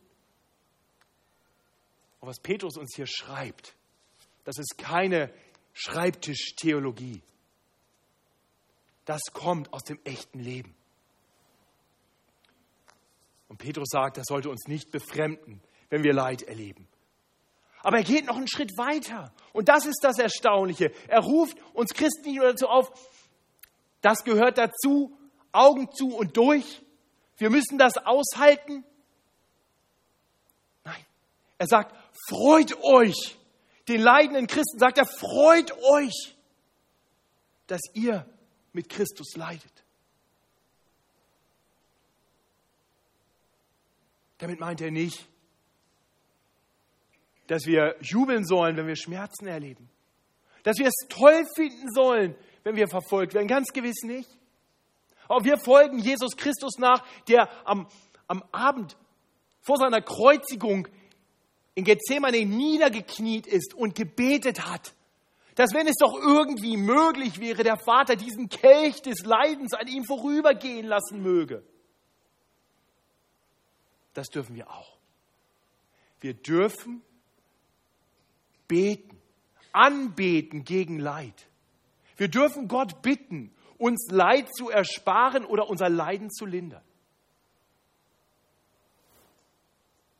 Und 2.19 2.29
was 2.29 2.39
Petrus 2.39 2.77
uns 2.77 2.95
hier 2.95 3.07
schreibt, 3.07 3.75
das 4.43 4.59
ist 4.59 4.77
keine 4.77 5.33
Schreibtischtheologie. 5.73 7.21
Das 9.05 9.21
kommt 9.33 9.73
aus 9.73 9.83
dem 9.83 9.99
echten 10.03 10.39
Leben. 10.39 10.75
Und 13.47 13.57
Petrus 13.57 13.89
sagt, 13.89 14.17
das 14.17 14.25
sollte 14.27 14.49
uns 14.49 14.67
nicht 14.67 14.91
befremden, 14.91 15.61
wenn 15.89 16.03
wir 16.03 16.13
Leid 16.13 16.43
erleben. 16.43 16.87
Aber 17.81 17.97
er 17.97 18.03
geht 18.03 18.25
noch 18.25 18.37
einen 18.37 18.47
Schritt 18.47 18.77
weiter. 18.77 19.33
Und 19.53 19.69
das 19.69 19.85
ist 19.85 19.99
das 20.03 20.17
Erstaunliche. 20.17 20.91
Er 21.07 21.21
ruft 21.21 21.57
uns 21.73 21.93
Christen 21.93 22.23
nicht 22.29 22.37
nur 22.37 22.47
dazu 22.47 22.67
auf, 22.67 22.91
das 24.01 24.23
gehört 24.23 24.57
dazu, 24.57 25.15
Augen 25.55 25.91
zu 25.91 26.15
und 26.15 26.37
durch. 26.37 26.81
Wir 27.37 27.49
müssen 27.49 27.77
das 27.77 27.97
aushalten. 27.97 28.83
Nein, 30.83 31.05
er 31.57 31.67
sagt, 31.67 31.95
freut 32.29 32.75
euch. 32.83 33.37
Den 33.87 34.01
leidenden 34.01 34.47
Christen 34.47 34.79
sagt 34.79 34.97
er, 34.97 35.05
freut 35.05 35.71
euch, 35.71 36.35
dass 37.67 37.81
ihr 37.93 38.25
mit 38.73 38.89
Christus 38.89 39.35
leidet. 39.35 39.71
Damit 44.37 44.59
meint 44.59 44.81
er 44.81 44.91
nicht, 44.91 45.25
dass 47.47 47.65
wir 47.65 47.95
jubeln 48.01 48.45
sollen, 48.45 48.75
wenn 48.75 48.87
wir 48.87 48.95
Schmerzen 48.95 49.47
erleben. 49.47 49.89
Dass 50.63 50.77
wir 50.77 50.87
es 50.87 51.07
toll 51.09 51.45
finden 51.55 51.91
sollen, 51.93 52.35
wenn 52.63 52.75
wir 52.75 52.87
verfolgt 52.87 53.33
werden. 53.33 53.47
Ganz 53.47 53.71
gewiss 53.71 54.01
nicht. 54.03 54.29
Aber 55.27 55.43
wir 55.43 55.57
folgen 55.57 55.99
Jesus 55.99 56.35
Christus 56.37 56.77
nach, 56.77 57.03
der 57.27 57.49
am, 57.67 57.87
am 58.27 58.43
Abend 58.51 58.97
vor 59.61 59.77
seiner 59.77 60.01
Kreuzigung 60.01 60.87
in 61.73 61.83
Gethsemane 61.83 62.45
niedergekniet 62.45 63.47
ist 63.47 63.73
und 63.73 63.95
gebetet 63.95 64.65
hat, 64.65 64.93
dass 65.55 65.73
wenn 65.73 65.87
es 65.87 65.95
doch 65.99 66.13
irgendwie 66.15 66.77
möglich 66.77 67.39
wäre, 67.39 67.63
der 67.63 67.77
Vater 67.77 68.15
diesen 68.15 68.49
Kelch 68.49 69.01
des 69.01 69.25
Leidens 69.25 69.73
an 69.73 69.87
ihm 69.87 70.03
vorübergehen 70.03 70.85
lassen 70.85 71.21
möge. 71.21 71.63
Das 74.13 74.27
dürfen 74.27 74.55
wir 74.55 74.69
auch. 74.69 74.97
Wir 76.19 76.33
dürfen 76.33 77.01
beten, 78.67 79.17
anbeten 79.71 80.63
gegen 80.63 80.99
Leid. 80.99 81.47
Wir 82.17 82.27
dürfen 82.27 82.67
Gott 82.67 83.01
bitten 83.01 83.54
uns 83.77 84.07
Leid 84.11 84.47
zu 84.55 84.69
ersparen 84.69 85.45
oder 85.45 85.69
unser 85.69 85.89
Leiden 85.89 86.29
zu 86.29 86.45
lindern. 86.45 86.83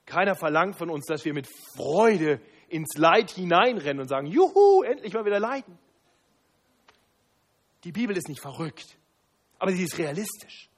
Keiner 0.06 0.36
verlangt 0.36 0.78
von 0.78 0.90
uns, 0.90 1.06
dass 1.06 1.26
wir 1.26 1.34
mit 1.34 1.48
Freude 1.76 2.42
ins 2.70 2.98
Leid 2.98 3.32
hineinrennen 3.32 4.02
und 4.02 4.08
sagen, 4.08 4.28
juhu, 4.28 4.84
endlich 4.84 5.14
mal 5.14 5.26
wieder 5.26 5.40
leiden. 5.40 5.78
Die 7.84 7.92
Bibel 7.92 8.16
ist 8.16 8.28
nicht 8.28 8.42
verrückt, 8.42 8.98
aber 9.60 9.72
sie 9.72 9.84
ist 9.84 9.98
realistisch. 9.98 10.70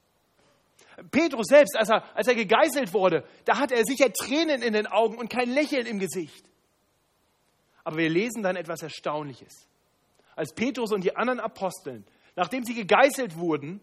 Petrus 1.11 1.47
selbst, 1.47 1.77
als 1.77 1.89
er, 1.89 2.15
als 2.15 2.27
er 2.27 2.35
gegeißelt 2.35 2.93
wurde, 2.93 3.23
da 3.45 3.59
hatte 3.59 3.75
er 3.75 3.83
sicher 3.85 4.11
Tränen 4.11 4.61
in 4.61 4.73
den 4.73 4.87
Augen 4.87 5.17
und 5.17 5.29
kein 5.29 5.49
Lächeln 5.49 5.85
im 5.85 5.99
Gesicht. 5.99 6.49
Aber 7.83 7.97
wir 7.97 8.09
lesen 8.09 8.43
dann 8.43 8.55
etwas 8.55 8.81
Erstaunliches. 8.81 9.67
Als 10.35 10.53
Petrus 10.53 10.91
und 10.91 11.03
die 11.03 11.15
anderen 11.15 11.39
Aposteln 11.39 12.05
nachdem 12.37 12.63
sie 12.63 12.75
gegeißelt 12.75 13.35
wurden 13.35 13.81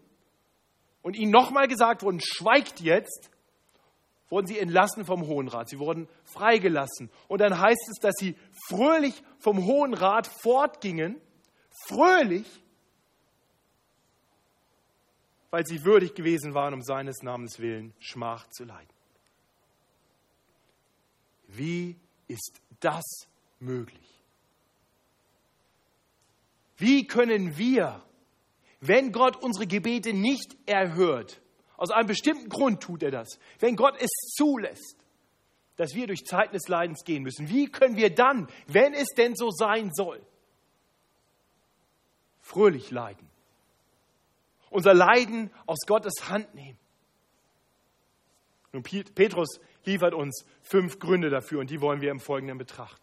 und 1.03 1.15
ihnen 1.15 1.31
nochmal 1.31 1.67
gesagt 1.67 2.01
wurden, 2.01 2.19
schweigt 2.21 2.79
jetzt, 2.79 3.29
wurden 4.29 4.47
sie 4.47 4.57
entlassen 4.57 5.05
vom 5.05 5.27
Hohen 5.27 5.49
Rat. 5.49 5.69
Sie 5.69 5.77
wurden 5.77 6.07
freigelassen. 6.23 7.11
Und 7.27 7.41
dann 7.41 7.59
heißt 7.59 7.89
es, 7.91 7.99
dass 7.99 8.15
sie 8.17 8.35
fröhlich 8.67 9.21
vom 9.37 9.65
Hohen 9.65 9.93
Rat 9.93 10.27
fortgingen, 10.41 11.21
fröhlich, 11.87 12.47
weil 15.51 15.65
sie 15.65 15.83
würdig 15.83 16.15
gewesen 16.15 16.53
waren, 16.53 16.73
um 16.73 16.81
seines 16.81 17.21
Namens 17.21 17.59
willen 17.59 17.93
Schmach 17.99 18.47
zu 18.49 18.63
leiden. 18.63 18.89
Wie 21.47 21.97
ist 22.27 22.61
das 22.79 23.03
möglich? 23.59 24.23
Wie 26.77 27.05
können 27.05 27.57
wir 27.57 28.01
wenn 28.79 29.11
Gott 29.11 29.41
unsere 29.41 29.67
Gebete 29.67 30.13
nicht 30.13 30.55
erhört, 30.65 31.41
aus 31.77 31.91
einem 31.91 32.07
bestimmten 32.07 32.49
Grund 32.49 32.81
tut 32.81 33.03
er 33.03 33.11
das, 33.11 33.39
wenn 33.59 33.75
Gott 33.75 33.95
es 33.99 34.09
zulässt, 34.35 34.97
dass 35.75 35.93
wir 35.93 36.07
durch 36.07 36.23
Zeiten 36.25 36.53
des 36.53 36.67
Leidens 36.67 37.03
gehen 37.03 37.23
müssen, 37.23 37.49
wie 37.49 37.69
können 37.69 37.97
wir 37.97 38.13
dann, 38.13 38.47
wenn 38.67 38.93
es 38.93 39.09
denn 39.17 39.35
so 39.35 39.49
sein 39.51 39.91
soll, 39.93 40.25
fröhlich 42.39 42.91
leiden? 42.91 43.29
Unser 44.69 44.93
Leiden 44.93 45.51
aus 45.65 45.79
Gottes 45.85 46.29
Hand 46.29 46.53
nehmen. 46.55 46.77
Und 48.71 48.83
Petrus 48.83 49.59
liefert 49.85 50.13
uns 50.13 50.45
fünf 50.61 50.99
Gründe 50.99 51.29
dafür 51.29 51.61
und 51.61 51.69
die 51.69 51.79
wollen 51.79 52.01
wir 52.01 52.11
im 52.11 52.19
Folgenden 52.19 52.57
betrachten. 52.57 53.01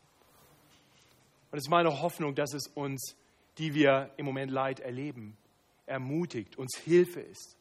Und 1.51 1.59
es 1.59 1.65
ist 1.65 1.71
meine 1.71 2.03
Hoffnung, 2.03 2.35
dass 2.35 2.53
es 2.53 2.67
uns, 2.67 3.17
die 3.59 3.75
wir 3.75 4.11
im 4.17 4.27
Moment 4.27 4.51
Leid 4.51 4.81
erleben, 4.81 5.37
ermutigt, 5.93 6.57
uns 6.57 6.77
Hilfe 6.77 7.21
ist. 7.21 7.57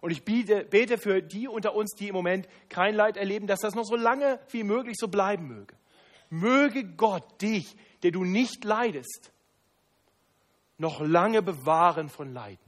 Und 0.00 0.10
ich 0.10 0.22
bete, 0.22 0.64
bete 0.64 0.98
für 0.98 1.22
die 1.22 1.48
unter 1.48 1.74
uns, 1.74 1.94
die 1.98 2.08
im 2.08 2.14
Moment 2.14 2.46
kein 2.68 2.94
Leid 2.94 3.16
erleben, 3.16 3.46
dass 3.46 3.60
das 3.60 3.74
noch 3.74 3.86
so 3.86 3.96
lange 3.96 4.38
wie 4.50 4.62
möglich 4.62 4.96
so 4.98 5.08
bleiben 5.08 5.48
möge. 5.48 5.74
Möge 6.28 6.84
Gott 6.84 7.40
dich, 7.40 7.74
der 8.02 8.10
du 8.10 8.22
nicht 8.22 8.64
leidest, 8.64 9.32
noch 10.76 11.00
lange 11.00 11.40
bewahren 11.40 12.10
von 12.10 12.34
Leiden. 12.34 12.58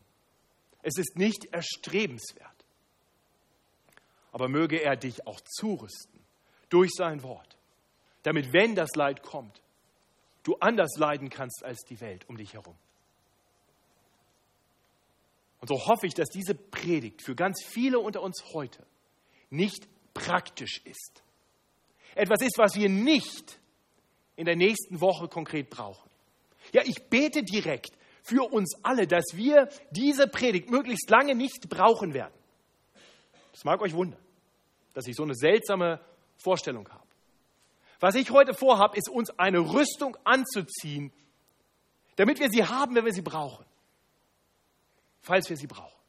Es 0.82 0.96
ist 0.96 1.16
nicht 1.16 1.46
erstrebenswert. 1.52 2.64
Aber 4.32 4.48
möge 4.48 4.80
er 4.82 4.96
dich 4.96 5.26
auch 5.26 5.40
zurüsten 5.42 6.20
durch 6.70 6.92
sein 6.94 7.22
Wort, 7.22 7.58
damit, 8.22 8.52
wenn 8.52 8.74
das 8.74 8.94
Leid 8.94 9.22
kommt, 9.22 9.60
du 10.42 10.56
anders 10.56 10.96
leiden 10.96 11.28
kannst 11.28 11.64
als 11.64 11.82
die 11.82 12.00
Welt 12.00 12.26
um 12.28 12.36
dich 12.36 12.54
herum. 12.54 12.76
Und 15.66 15.80
so 15.80 15.86
hoffe 15.88 16.06
ich, 16.06 16.14
dass 16.14 16.28
diese 16.28 16.54
Predigt 16.54 17.22
für 17.22 17.34
ganz 17.34 17.64
viele 17.64 17.98
unter 17.98 18.22
uns 18.22 18.44
heute 18.52 18.86
nicht 19.50 19.88
praktisch 20.14 20.80
ist. 20.84 21.24
Etwas 22.14 22.40
ist, 22.42 22.56
was 22.56 22.76
wir 22.76 22.88
nicht 22.88 23.58
in 24.36 24.44
der 24.44 24.54
nächsten 24.54 25.00
Woche 25.00 25.26
konkret 25.26 25.68
brauchen. 25.68 26.08
Ja, 26.72 26.82
ich 26.84 27.08
bete 27.10 27.42
direkt 27.42 27.98
für 28.22 28.48
uns 28.48 28.76
alle, 28.84 29.08
dass 29.08 29.24
wir 29.32 29.68
diese 29.90 30.28
Predigt 30.28 30.70
möglichst 30.70 31.10
lange 31.10 31.34
nicht 31.34 31.68
brauchen 31.68 32.14
werden. 32.14 32.34
Das 33.50 33.64
mag 33.64 33.80
euch 33.80 33.92
wundern, 33.92 34.22
dass 34.94 35.08
ich 35.08 35.16
so 35.16 35.24
eine 35.24 35.34
seltsame 35.34 35.98
Vorstellung 36.36 36.88
habe. 36.90 37.08
Was 37.98 38.14
ich 38.14 38.30
heute 38.30 38.54
vorhabe, 38.54 38.96
ist 38.96 39.08
uns 39.08 39.30
eine 39.36 39.58
Rüstung 39.58 40.16
anzuziehen, 40.22 41.12
damit 42.14 42.38
wir 42.38 42.50
sie 42.50 42.64
haben, 42.64 42.94
wenn 42.94 43.04
wir 43.04 43.12
sie 43.12 43.22
brauchen. 43.22 43.66
Falls 45.26 45.50
wir 45.50 45.56
sie 45.56 45.66
brauchen. 45.66 46.00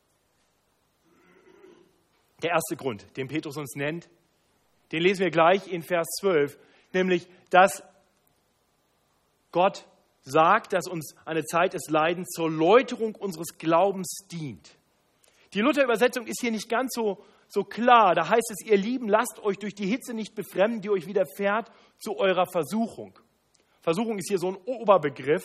Der 2.44 2.52
erste 2.52 2.76
Grund, 2.76 3.18
den 3.18 3.28
Petrus 3.28 3.58
uns 3.58 3.74
nennt, 3.74 4.08
den 4.92 5.02
lesen 5.02 5.22
wir 5.22 5.32
gleich 5.32 5.68
in 5.68 5.82
Vers 5.82 6.06
12, 6.20 6.56
nämlich, 6.94 7.28
dass 7.50 7.82
Gott 9.52 9.88
sagt, 10.22 10.74
dass 10.74 10.88
uns 10.88 11.16
eine 11.26 11.44
Zeit 11.46 11.74
des 11.74 11.90
Leidens 11.90 12.28
zur 12.30 12.52
Läuterung 12.52 13.16
unseres 13.16 13.58
Glaubens 13.58 14.20
dient. 14.32 14.78
Die 15.54 15.62
Luther-Übersetzung 15.62 16.28
ist 16.28 16.40
hier 16.40 16.52
nicht 16.52 16.70
ganz 16.70 16.94
so, 16.94 17.26
so 17.48 17.64
klar. 17.64 18.14
Da 18.14 18.30
heißt 18.30 18.52
es, 18.52 18.68
ihr 18.68 18.78
Lieben, 18.78 19.10
lasst 19.10 19.40
euch 19.42 19.58
durch 19.58 19.74
die 19.74 19.88
Hitze 19.88 20.14
nicht 20.14 20.36
befremden, 20.36 20.82
die 20.82 20.92
euch 20.92 21.08
widerfährt, 21.08 21.72
zu 21.98 22.18
eurer 22.18 22.46
Versuchung. 22.46 23.18
Versuchung 23.82 24.20
ist 24.20 24.30
hier 24.30 24.38
so 24.38 24.52
ein 24.52 24.58
Oberbegriff. 24.58 25.44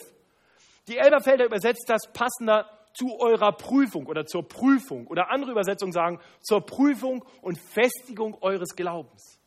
Die 0.87 0.99
Elberfelder 0.99 1.45
übersetzt 1.45 1.85
das 1.87 2.11
passender 2.13 2.69
zu 2.93 3.19
eurer 3.19 3.51
Prüfung 3.51 4.05
oder 4.07 4.25
zur 4.25 4.47
Prüfung. 4.47 5.07
Oder 5.07 5.29
andere 5.31 5.51
Übersetzungen 5.51 5.91
sagen, 5.91 6.19
zur 6.41 6.65
Prüfung 6.65 7.25
und 7.41 7.59
Festigung 7.59 8.37
eures 8.41 8.75
Glaubens. 8.75 9.39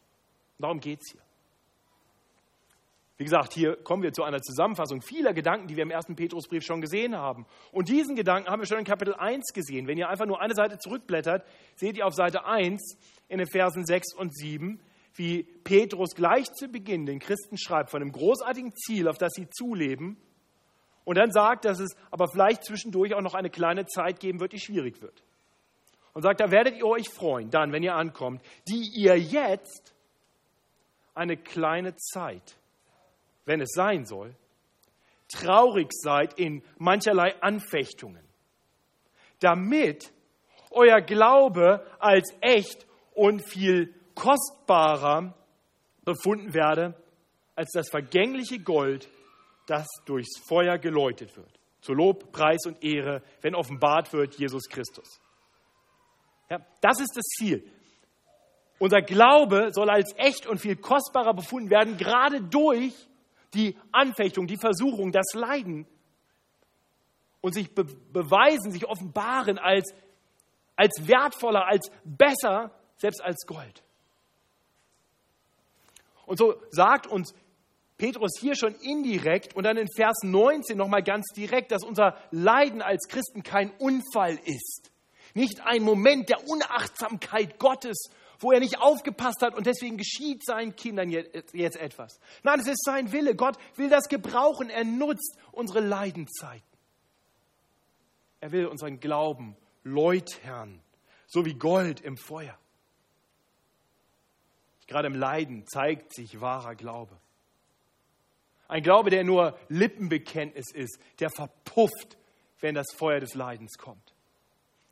Darum 0.59 0.81
geht 0.81 1.01
es 1.03 1.13
hier. 1.13 1.27
Wie 3.19 3.25
gesagt, 3.25 3.55
hier 3.55 3.77
kommen 3.77 4.03
wir 4.03 4.13
zu 4.13 4.25
einer 4.25 4.43
Zusammenfassung 4.43 5.01
vieler 5.01 5.33
Gedanken, 5.33 5.69
die 5.69 5.77
wir 5.77 5.85
im 5.85 5.91
ersten 5.91 6.17
Petrusbrief 6.17 6.63
schon 6.65 6.83
gesehen 6.83 7.17
haben. 7.17 7.47
Und 7.73 7.89
diesen 7.89 8.15
Gedanken 8.15 8.51
haben 8.51 8.61
wir 8.61 8.67
schon 8.67 8.79
in 8.79 8.85
Kapitel 8.85 9.15
1 9.15 9.55
gesehen. 9.55 9.87
Wenn 9.87 9.97
ihr 9.97 10.11
einfach 10.11 10.27
nur 10.27 10.41
eine 10.43 10.55
Seite 10.55 10.77
zurückblättert, 10.77 11.47
seht 11.77 11.97
ihr 11.97 12.07
auf 12.07 12.15
Seite 12.15 12.45
1 12.45 12.99
in 13.29 13.39
den 13.39 13.47
Versen 13.47 13.87
6 13.87 14.15
und 14.15 14.37
7, 14.37 14.81
wie 15.15 15.45
Petrus 15.65 16.15
gleich 16.15 16.53
zu 16.53 16.69
Beginn 16.69 17.07
den 17.07 17.19
Christen 17.19 17.57
schreibt 17.57 17.91
von 17.91 18.03
einem 18.03 18.13
großartigen 18.13 18.75
Ziel, 18.75 19.09
auf 19.09 19.17
das 19.17 19.33
sie 19.33 19.49
zuleben. 19.49 20.19
Und 21.07 21.17
dann 21.17 21.33
sagt, 21.33 21.65
dass 21.65 21.81
es 21.81 21.97
aber 22.11 22.29
vielleicht 22.29 22.67
zwischendurch 22.67 23.15
auch 23.15 23.23
noch 23.23 23.35
eine 23.35 23.49
kleine 23.49 23.87
Zeit 23.87 24.21
geben 24.21 24.41
wird, 24.41 24.53
die 24.53 24.61
schwierig 24.61 25.01
wird. 25.01 25.23
Und 26.13 26.21
sagt, 26.21 26.41
da 26.41 26.51
werdet 26.51 26.77
ihr 26.77 26.87
euch 26.87 27.09
freuen, 27.09 27.49
dann, 27.51 27.73
wenn 27.73 27.83
ihr 27.83 27.95
ankommt, 27.95 28.43
die 28.69 28.91
ihr 28.95 29.17
jetzt 29.17 29.95
eine 31.15 31.39
kleine 31.39 31.97
Zeit 31.97 32.59
wenn 33.47 33.61
es 33.61 33.71
sein 33.73 34.05
soll, 34.05 34.35
traurig 35.29 35.89
seid 35.93 36.39
in 36.39 36.63
mancherlei 36.77 37.41
Anfechtungen, 37.41 38.23
damit 39.41 40.13
euer 40.71 41.01
Glaube 41.01 41.87
als 41.99 42.35
echt 42.41 42.87
und 43.15 43.49
viel 43.49 43.95
kostbarer 44.15 45.35
befunden 46.05 46.53
werde 46.53 46.95
als 47.55 47.71
das 47.73 47.89
vergängliche 47.89 48.59
Gold, 48.59 49.09
das 49.67 49.87
durchs 50.05 50.39
Feuer 50.49 50.79
geläutet 50.79 51.37
wird. 51.37 51.61
Zu 51.81 51.93
Lob, 51.93 52.33
Preis 52.33 52.65
und 52.67 52.83
Ehre, 52.83 53.23
wenn 53.43 53.55
offenbart 53.55 54.13
wird 54.13 54.35
Jesus 54.37 54.69
Christus. 54.69 55.21
Ja, 56.49 56.65
das 56.81 57.01
ist 57.01 57.17
das 57.17 57.25
Ziel. 57.25 57.71
Unser 58.79 59.03
Glaube 59.03 59.73
soll 59.73 59.91
als 59.91 60.13
echt 60.17 60.47
und 60.47 60.59
viel 60.59 60.77
kostbarer 60.77 61.35
befunden 61.35 61.71
werden, 61.71 61.97
gerade 61.97 62.43
durch 62.43 62.95
die 63.55 63.77
Anfechtung, 63.91 64.47
die 64.47 64.59
Versuchung, 64.59 65.13
das 65.13 65.33
Leiden 65.35 65.87
und 67.41 67.55
sich 67.55 67.75
be 67.75 67.85
beweisen, 67.85 68.71
sich 68.71 68.87
offenbaren 68.87 69.59
als, 69.59 69.95
als 70.75 71.07
wertvoller, 71.07 71.67
als 71.67 71.91
besser, 72.05 72.71
selbst 72.97 73.23
als 73.23 73.47
Gold. 73.47 73.83
Und 76.27 76.39
so 76.39 76.61
sagt 76.71 77.07
uns 77.07 77.35
Petrus 77.99 78.33
hier 78.39 78.57
schon 78.57 78.75
indirekt 78.75 79.57
und 79.57 79.65
dann 79.65 79.77
in 79.77 79.89
Vers 79.95 80.19
19 80.23 80.77
nochmal 80.77 81.03
ganz 81.03 81.27
direkt, 81.35 81.73
dass 81.73 81.83
unser 81.83 82.17
Leiden 82.31 82.83
als 82.83 83.09
Christen 83.09 83.43
kein 83.43 83.71
Unfall 83.79 84.39
ist. 84.45 84.91
Nicht 85.35 85.61
ein 85.65 85.83
Moment 85.83 86.29
der 86.29 86.47
Unachtsamkeit 86.49 87.59
Gottes 87.59 88.11
wo 88.41 88.53
er 88.53 88.61
nicht 88.61 88.79
aufgepasst 88.79 89.43
hat 89.43 89.55
und 89.55 89.67
deswegen 89.67 89.97
geschieht 89.97 90.45
seinen 90.45 90.77
Kindern 90.77 91.11
jetzt 91.11 91.55
etwas. 91.77 92.21
Nein, 92.43 92.61
es 92.61 92.67
ist 92.67 92.85
sein 92.85 93.13
Wille. 93.13 93.35
Gott 93.35 93.57
will 93.77 93.89
das 93.89 94.09
gebrauchen. 94.09 94.71
Er 94.71 94.85
nutzt 94.85 95.39
unsere 95.53 95.81
Leidenzeiten. 95.81 96.65
Er 98.41 98.53
will 98.53 98.67
unseren 98.67 99.01
Glauben 99.01 99.57
läutern, 99.83 100.83
so 101.27 101.45
wie 101.45 101.55
Gold 101.55 102.01
im 102.01 102.17
Feuer. 102.17 102.59
Gerade 104.87 105.09
im 105.09 105.15
Leiden 105.15 105.67
zeigt 105.67 106.15
sich 106.15 106.41
wahrer 106.41 106.75
Glaube. 106.75 107.19
Ein 108.69 108.83
Glaube, 108.83 109.11
der 109.11 109.25
nur 109.25 109.59
Lippenbekenntnis 109.69 110.73
ist, 110.73 110.99
der 111.21 111.31
verpufft, 111.31 112.19
wenn 112.61 112.75
das 112.75 112.87
Feuer 112.97 113.21
des 113.21 113.35
Leidens 113.35 113.79
kommt. 113.79 114.15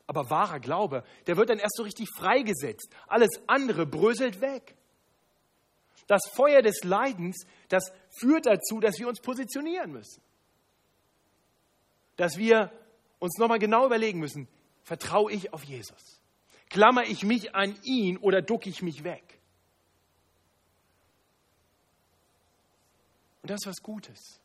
Aber 0.07 0.29
wahrer 0.29 0.59
Glaube, 0.59 1.03
der 1.27 1.37
wird 1.37 1.49
dann 1.49 1.59
erst 1.59 1.77
so 1.77 1.83
richtig 1.83 2.09
freigesetzt. 2.15 2.89
Alles 3.07 3.29
andere 3.47 3.85
bröselt 3.85 4.39
weg. 4.39 4.75
Das 6.07 6.21
Feuer 6.33 6.61
des 6.61 6.83
Leidens, 6.83 7.45
das 7.69 7.91
führt 8.19 8.45
dazu, 8.45 8.79
dass 8.79 8.99
wir 8.99 9.07
uns 9.07 9.19
positionieren 9.19 9.91
müssen. 9.91 10.21
Dass 12.15 12.37
wir 12.37 12.71
uns 13.19 13.37
nochmal 13.39 13.59
genau 13.59 13.85
überlegen 13.85 14.19
müssen, 14.19 14.47
vertraue 14.83 15.31
ich 15.31 15.51
auf 15.53 15.63
Jesus? 15.63 16.21
Klammer 16.69 17.03
ich 17.05 17.23
mich 17.23 17.55
an 17.55 17.75
ihn 17.83 18.17
oder 18.17 18.41
ducke 18.41 18.69
ich 18.69 18.81
mich 18.83 19.03
weg? 19.03 19.34
Und 23.45 23.51
das 23.51 23.61
ist 23.61 23.67
was 23.67 23.83
Gutes. 23.83 24.41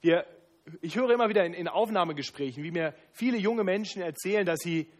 Wir 0.00 0.26
ich 0.82 0.96
höre 0.96 1.08
immer 1.10 1.28
wieder 1.28 1.44
in, 1.44 1.54
in, 1.54 1.68
Aufnahmegesprächen, 1.68 2.64
wie 2.64 2.72
mir 2.72 2.94
viele 3.12 3.36
junge 3.38 3.62
Menschen 3.62 4.02
erzählen, 4.02 4.44
dass 4.44 4.58
sie, 4.58 4.90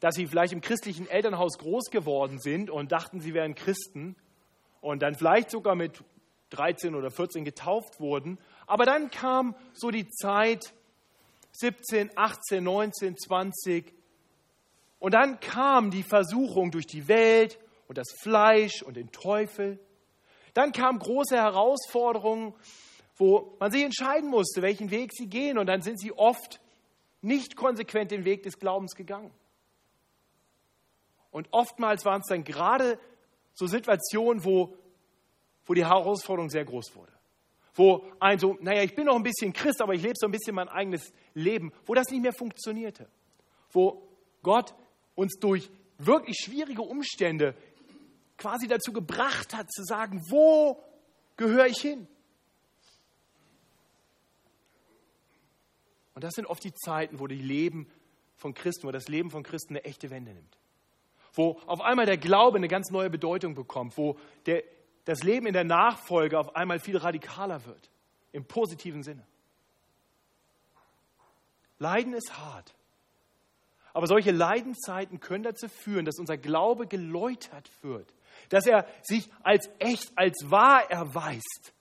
dass 0.00 0.16
sie 0.16 0.26
vielleicht 0.26 0.52
im 0.52 0.60
christlichen 0.60 1.08
Elternhaus 1.08 1.56
groß 1.58 1.90
geworden 1.92 2.40
sind 2.40 2.68
und 2.68 2.90
dachten, 2.90 3.20
sie 3.20 3.32
wären 3.32 3.54
Christen 3.54 4.16
und 4.80 5.02
dann 5.02 5.14
vielleicht 5.14 5.52
sogar 5.52 5.76
mit 5.76 6.02
13 6.50 6.96
oder 6.96 7.12
14 7.12 7.44
getauft 7.44 8.00
wurden. 8.00 8.40
Aber 8.66 8.84
dann 8.84 9.08
kam 9.12 9.54
so 9.72 9.92
die 9.92 10.08
Zeit 10.08 10.74
17, 11.52 12.10
18, 12.16 12.64
19, 12.64 13.16
20 13.18 13.94
und 14.98 15.14
dann 15.14 15.38
kam 15.38 15.92
die 15.92 16.02
Versuchung 16.02 16.72
durch 16.72 16.88
die 16.88 17.06
Welt 17.06 17.60
und 17.86 17.98
das 17.98 18.08
Fleisch 18.20 18.82
und 18.82 18.96
den 18.96 19.12
Teufel. 19.12 19.78
Dann 20.54 20.72
kamen 20.72 20.98
große 20.98 21.36
Herausforderungen 21.36 22.54
wo 23.16 23.56
man 23.60 23.70
sich 23.70 23.82
entscheiden 23.82 24.28
musste, 24.28 24.62
welchen 24.62 24.90
Weg 24.90 25.12
sie 25.12 25.28
gehen. 25.28 25.58
Und 25.58 25.66
dann 25.66 25.82
sind 25.82 26.00
sie 26.00 26.12
oft 26.12 26.60
nicht 27.22 27.56
konsequent 27.56 28.10
den 28.10 28.24
Weg 28.24 28.42
des 28.42 28.58
Glaubens 28.58 28.94
gegangen. 28.94 29.32
Und 31.30 31.48
oftmals 31.50 32.04
waren 32.04 32.20
es 32.20 32.28
dann 32.28 32.44
gerade 32.44 32.98
so 33.54 33.66
Situationen, 33.66 34.44
wo, 34.44 34.76
wo 35.64 35.74
die 35.74 35.86
Herausforderung 35.86 36.50
sehr 36.50 36.64
groß 36.64 36.94
wurde. 36.94 37.12
Wo 37.74 38.04
ein 38.20 38.38
so, 38.38 38.56
naja, 38.60 38.82
ich 38.82 38.94
bin 38.94 39.06
noch 39.06 39.16
ein 39.16 39.22
bisschen 39.22 39.52
Christ, 39.52 39.80
aber 39.80 39.94
ich 39.94 40.02
lebe 40.02 40.14
so 40.16 40.26
ein 40.26 40.32
bisschen 40.32 40.54
mein 40.54 40.68
eigenes 40.68 41.12
Leben, 41.34 41.72
wo 41.86 41.94
das 41.94 42.08
nicht 42.08 42.22
mehr 42.22 42.32
funktionierte. 42.32 43.08
Wo 43.72 44.06
Gott 44.42 44.74
uns 45.16 45.38
durch 45.40 45.70
wirklich 45.98 46.36
schwierige 46.38 46.82
Umstände 46.82 47.56
quasi 48.44 48.68
dazu 48.68 48.92
gebracht 48.92 49.54
hat, 49.54 49.72
zu 49.72 49.82
sagen, 49.84 50.22
wo 50.28 50.78
gehöre 51.38 51.66
ich 51.66 51.78
hin? 51.78 52.06
Und 56.14 56.22
das 56.22 56.34
sind 56.34 56.44
oft 56.44 56.62
die 56.62 56.74
Zeiten, 56.74 57.20
wo 57.20 57.26
die 57.26 57.40
Leben 57.40 57.90
von 58.36 58.52
Christen, 58.52 58.86
wo 58.86 58.92
das 58.92 59.08
Leben 59.08 59.30
von 59.30 59.44
Christen 59.44 59.72
eine 59.72 59.84
echte 59.84 60.10
Wende 60.10 60.34
nimmt. 60.34 60.58
Wo 61.32 61.58
auf 61.64 61.80
einmal 61.80 62.04
der 62.04 62.18
Glaube 62.18 62.58
eine 62.58 62.68
ganz 62.68 62.90
neue 62.90 63.08
Bedeutung 63.08 63.54
bekommt, 63.54 63.96
wo 63.96 64.18
der, 64.44 64.62
das 65.06 65.22
Leben 65.22 65.46
in 65.46 65.54
der 65.54 65.64
Nachfolge 65.64 66.38
auf 66.38 66.54
einmal 66.54 66.80
viel 66.80 66.98
radikaler 66.98 67.64
wird, 67.64 67.90
im 68.32 68.44
positiven 68.44 69.02
Sinne. 69.02 69.26
Leiden 71.78 72.12
ist 72.12 72.36
hart. 72.36 72.74
Aber 73.94 74.06
solche 74.06 74.32
Leidenszeiten 74.32 75.18
können 75.18 75.44
dazu 75.44 75.66
führen, 75.66 76.04
dass 76.04 76.18
unser 76.18 76.36
Glaube 76.36 76.86
geläutert 76.86 77.70
wird, 77.80 78.13
dass 78.48 78.66
er 78.66 78.86
sich 79.02 79.30
als 79.42 79.70
echt, 79.78 80.12
als 80.16 80.50
wahr 80.50 80.90
erweist. 80.90 81.72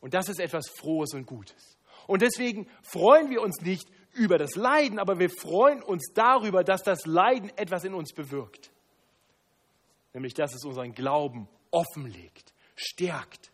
Und 0.00 0.14
das 0.14 0.28
ist 0.28 0.40
etwas 0.40 0.68
Frohes 0.68 1.14
und 1.14 1.26
Gutes. 1.26 1.78
Und 2.06 2.22
deswegen 2.22 2.68
freuen 2.82 3.30
wir 3.30 3.42
uns 3.42 3.60
nicht 3.60 3.88
über 4.12 4.38
das 4.38 4.56
Leiden, 4.56 4.98
aber 4.98 5.18
wir 5.18 5.30
freuen 5.30 5.82
uns 5.82 6.12
darüber, 6.14 6.64
dass 6.64 6.82
das 6.82 7.06
Leiden 7.06 7.50
etwas 7.56 7.84
in 7.84 7.94
uns 7.94 8.12
bewirkt. 8.12 8.70
Nämlich, 10.12 10.34
dass 10.34 10.54
es 10.54 10.64
unseren 10.64 10.92
Glauben 10.92 11.48
offenlegt, 11.70 12.52
stärkt. 12.74 13.52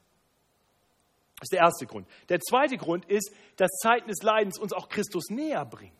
Das 1.39 1.49
ist 1.49 1.53
der 1.53 1.61
erste 1.61 1.87
Grund. 1.87 2.09
Der 2.31 2.41
zweite 2.41 2.79
Grund 2.79 3.05
ist, 3.05 3.31
dass 3.57 3.71
Zeiten 3.83 4.09
des 4.09 4.23
Leidens 4.23 4.59
uns 4.59 4.73
auch 4.73 4.89
Christus 4.89 5.29
näher 5.29 5.67
bringen. 5.67 5.97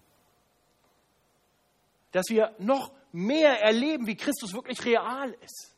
Dass 2.13 2.25
wir 2.31 2.55
noch 2.59 2.91
mehr 3.17 3.63
erleben, 3.63 4.07
wie 4.07 4.15
Christus 4.15 4.53
wirklich 4.53 4.85
real 4.85 5.35
ist. 5.43 5.75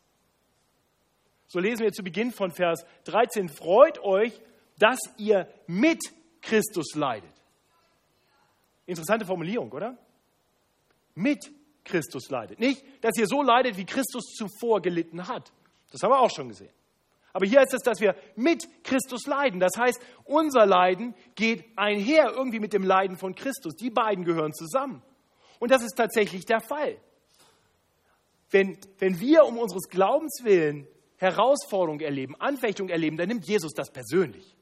So 1.46 1.60
lesen 1.60 1.84
wir 1.84 1.92
zu 1.92 2.02
Beginn 2.02 2.32
von 2.32 2.50
Vers 2.50 2.84
13, 3.04 3.48
freut 3.48 4.00
euch, 4.00 4.38
dass 4.78 4.98
ihr 5.16 5.48
mit 5.66 6.00
Christus 6.42 6.94
leidet. 6.94 7.32
Interessante 8.86 9.24
Formulierung, 9.24 9.70
oder? 9.70 9.96
Mit 11.14 11.50
Christus 11.84 12.28
leidet. 12.28 12.58
Nicht, 12.58 12.84
dass 13.02 13.16
ihr 13.16 13.26
so 13.26 13.42
leidet, 13.42 13.76
wie 13.76 13.86
Christus 13.86 14.24
zuvor 14.36 14.82
gelitten 14.82 15.26
hat. 15.28 15.52
Das 15.92 16.02
haben 16.02 16.10
wir 16.10 16.18
auch 16.18 16.30
schon 16.30 16.48
gesehen. 16.48 16.72
Aber 17.32 17.46
hier 17.46 17.60
heißt 17.60 17.74
es, 17.74 17.82
dass 17.82 18.00
wir 18.00 18.16
mit 18.34 18.66
Christus 18.82 19.26
leiden. 19.26 19.60
Das 19.60 19.72
heißt, 19.78 20.00
unser 20.24 20.66
Leiden 20.66 21.14
geht 21.36 21.64
einher 21.76 22.32
irgendwie 22.34 22.58
mit 22.58 22.72
dem 22.72 22.82
Leiden 22.82 23.16
von 23.16 23.34
Christus. 23.34 23.76
Die 23.76 23.90
beiden 23.90 24.24
gehören 24.24 24.52
zusammen. 24.52 25.02
Und 25.60 25.70
das 25.70 25.82
ist 25.82 25.96
tatsächlich 25.96 26.44
der 26.44 26.60
Fall. 26.60 26.98
Wenn, 28.50 28.78
wenn 28.98 29.20
wir 29.20 29.44
um 29.44 29.58
unseres 29.58 29.88
Glaubens 29.88 30.40
willen 30.42 30.86
Herausforderung 31.16 32.00
erleben, 32.00 32.34
Anfechtung 32.40 32.88
erleben, 32.88 33.16
dann 33.16 33.28
nimmt 33.28 33.46
Jesus 33.46 33.72
das 33.72 33.90
persönlich. 33.90 34.56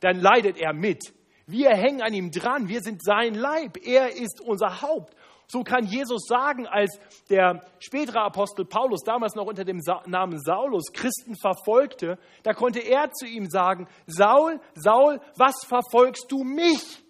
Dann 0.00 0.20
leidet 0.20 0.58
er 0.58 0.72
mit. 0.72 1.14
Wir 1.46 1.70
hängen 1.70 2.02
an 2.02 2.14
ihm 2.14 2.30
dran. 2.30 2.68
Wir 2.68 2.80
sind 2.80 3.02
sein 3.02 3.34
Leib. 3.34 3.78
Er 3.84 4.14
ist 4.14 4.40
unser 4.40 4.82
Haupt. 4.82 5.14
So 5.46 5.62
kann 5.62 5.86
Jesus 5.86 6.26
sagen, 6.26 6.66
als 6.66 6.98
der 7.28 7.64
spätere 7.78 8.20
Apostel 8.20 8.64
Paulus, 8.64 9.02
damals 9.04 9.34
noch 9.34 9.46
unter 9.46 9.64
dem 9.64 9.80
Namen 10.06 10.40
Saulus, 10.40 10.92
Christen 10.92 11.36
verfolgte, 11.36 12.18
da 12.42 12.54
konnte 12.54 12.80
er 12.80 13.10
zu 13.12 13.26
ihm 13.26 13.48
sagen, 13.50 13.86
Saul, 14.06 14.60
Saul, 14.74 15.20
was 15.36 15.64
verfolgst 15.66 16.26
du 16.30 16.44
mich? 16.44 17.02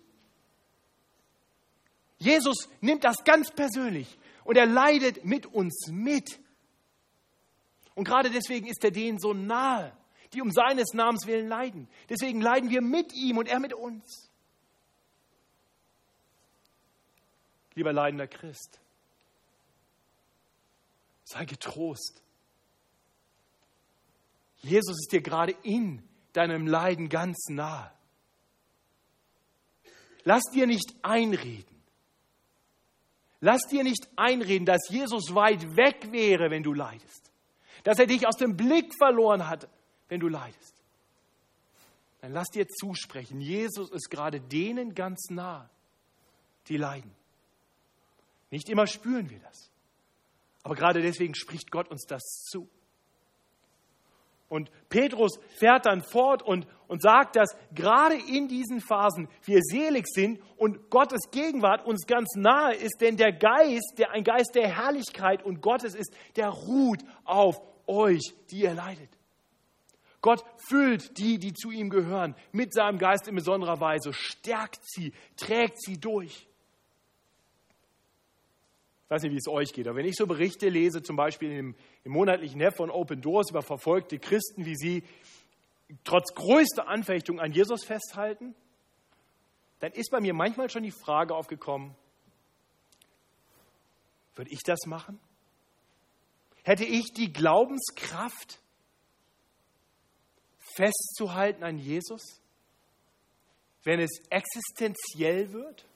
Jesus 2.18 2.68
nimmt 2.81 3.05
das 3.05 3.23
ganz 3.25 3.51
persönlich 3.53 4.18
und 4.44 4.57
er 4.57 4.66
leidet 4.66 5.24
mit 5.24 5.46
uns 5.46 5.88
mit. 5.90 6.38
Und 7.94 8.04
gerade 8.04 8.30
deswegen 8.30 8.66
ist 8.66 8.85
er 8.85 8.90
denen 8.90 9.18
so 9.18 9.33
nahe, 9.33 9.96
die 10.33 10.42
um 10.42 10.50
seines 10.50 10.92
Namens 10.94 11.26
willen 11.26 11.48
leiden. 11.48 11.88
Deswegen 12.09 12.40
leiden 12.40 12.70
wir 12.70 12.83
mit 12.83 13.12
ihm 13.12 13.38
und 13.38 13.48
er 13.48 13.61
mit 13.61 13.72
uns. 13.72 14.30
lieber 17.74 17.92
leidender 17.92 18.26
Christ. 18.26 18.80
Sei 21.24 21.44
getrost. 21.44 22.22
Jesus 24.59 24.98
ist 25.00 25.12
dir 25.12 25.20
gerade 25.20 25.52
in 25.62 26.02
deinem 26.33 26.66
Leiden 26.66 27.09
ganz 27.09 27.48
nahe. 27.48 27.90
Lass 30.24 30.42
dir 30.52 30.66
nicht 30.66 30.94
einreden. 31.02 31.74
Lass 33.44 33.61
dir 33.68 33.85
nicht 33.85 34.09
einreden, 34.16 34.64
dass 34.64 34.88
Jesus 34.88 35.35
weit 35.35 35.76
weg 35.76 36.11
wäre, 36.12 36.50
wenn 36.50 36.62
du 36.62 36.72
leidest. 36.72 37.30
Dass 37.83 37.98
er 37.98 38.07
dich 38.07 38.26
aus 38.26 38.38
dem 38.38 38.57
Blick 38.57 38.94
verloren 38.96 39.46
hat, 39.46 39.68
wenn 40.09 40.18
du 40.18 40.28
leidest. 40.28 40.83
Dann 42.22 42.33
lass 42.33 42.48
dir 42.48 42.66
zusprechen, 42.66 43.42
Jesus 43.42 43.90
ist 43.90 44.09
gerade 44.09 44.40
denen 44.40 44.94
ganz 44.94 45.28
nah, 45.28 45.68
die 46.68 46.78
leiden. 46.78 47.14
Nicht 48.50 48.70
immer 48.70 48.87
spüren 48.87 49.28
wir 49.28 49.40
das. 49.40 49.70
Aber 50.62 50.74
gerade 50.74 51.02
deswegen 51.02 51.35
spricht 51.35 51.70
Gott 51.70 51.90
uns 51.90 52.07
das 52.07 52.22
zu. 52.48 52.66
Und 54.55 54.71
Petrus 54.88 55.40
fährt 55.59 55.85
dann 55.85 56.01
fort 56.01 56.40
und, 56.40 56.69
und 56.87 57.03
sagt, 57.03 57.35
dass 57.35 57.57
gerade 57.75 58.14
in 58.14 58.47
diesen 58.47 58.81
Phasen 58.81 59.29
wir 59.45 59.61
selig 59.62 60.07
sind 60.07 60.40
und 60.57 60.90
Gottes 60.90 61.33
Gegenwart 61.33 61.85
uns 61.85 62.07
ganz 62.07 62.37
nahe 62.37 62.75
ist, 62.75 63.01
denn 63.01 63.17
der 63.17 63.33
Geist, 63.33 63.95
der 63.99 64.12
ein 64.12 64.23
Geist 64.23 64.55
der 64.55 64.69
Herrlichkeit 64.69 65.43
und 65.43 65.61
Gottes 65.61 65.97
ist, 65.97 66.14
der 66.37 66.51
ruht 66.51 67.01
auf 67.25 67.61
euch, 67.88 68.33
die 68.53 68.61
ihr 68.61 68.75
leidet. 68.75 69.11
Gott 70.21 70.45
füllt 70.69 71.19
die, 71.19 71.40
die 71.40 71.53
zu 71.53 71.73
ihm 71.73 71.90
gehören, 71.90 72.37
mit 72.53 72.73
seinem 72.73 72.99
Geist 72.99 73.27
in 73.27 73.35
besonderer 73.35 73.81
Weise, 73.81 74.12
stärkt 74.12 74.79
sie, 74.83 75.12
trägt 75.37 75.83
sie 75.83 75.99
durch. 75.99 76.47
Ich 79.03 79.11
weiß 79.11 79.23
nicht, 79.25 79.33
wie 79.33 79.38
es 79.38 79.49
euch 79.49 79.73
geht, 79.73 79.88
aber 79.88 79.99
wenn 79.99 80.07
ich 80.07 80.14
so 80.14 80.29
Berichte 80.29 80.69
lese, 80.69 81.03
zum 81.03 81.17
Beispiel 81.17 81.51
im, 81.51 81.75
im 82.05 82.12
monatlichen 82.12 82.61
Heft 82.61 82.77
von 82.77 82.90
Open 82.90 83.21
Doors 83.21 83.51
über 83.51 83.62
verfolgte 83.62 84.19
Christen, 84.19 84.64
wie 84.67 84.77
sie 84.77 85.05
trotz 86.05 86.35
größter 86.35 86.87
Anfechtung 86.87 87.40
an 87.40 87.53
Jesus 87.53 87.85
festhalten, 87.85 88.55
dann 89.81 89.93
ist 89.93 90.11
bei 90.11 90.21
mir 90.21 90.35
manchmal 90.35 90.71
schon 90.71 90.83
die 90.83 90.90
Frage 90.93 91.35
aufgekommen, 91.35 91.95
würde 94.35 94.51
ich 94.51 94.62
das 94.64 94.87
machen? 94.87 95.19
Hätte 96.62 96.85
ich 96.85 97.12
die 97.12 97.33
Glaubenskraft, 97.33 98.61
festzuhalten 100.77 101.62
an 101.62 101.79
Jesus, 101.79 102.40
wenn 103.85 104.01
es 104.01 104.11
existenziell 104.31 105.53
wird? 105.53 105.87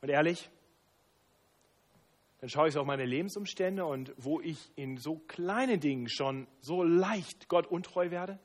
Und 0.00 0.08
ehrlich, 0.08 0.50
dann 2.42 2.50
schaue 2.50 2.68
ich 2.68 2.76
auf 2.76 2.84
meine 2.84 3.06
Lebensumstände 3.06 3.84
und 3.84 4.12
wo 4.16 4.40
ich 4.40 4.72
in 4.74 4.96
so 4.96 5.14
kleinen 5.28 5.78
Dingen 5.78 6.08
schon 6.08 6.48
so 6.60 6.82
leicht 6.82 7.48
Gott 7.48 7.68
untreu 7.68 8.10
werde. 8.10 8.36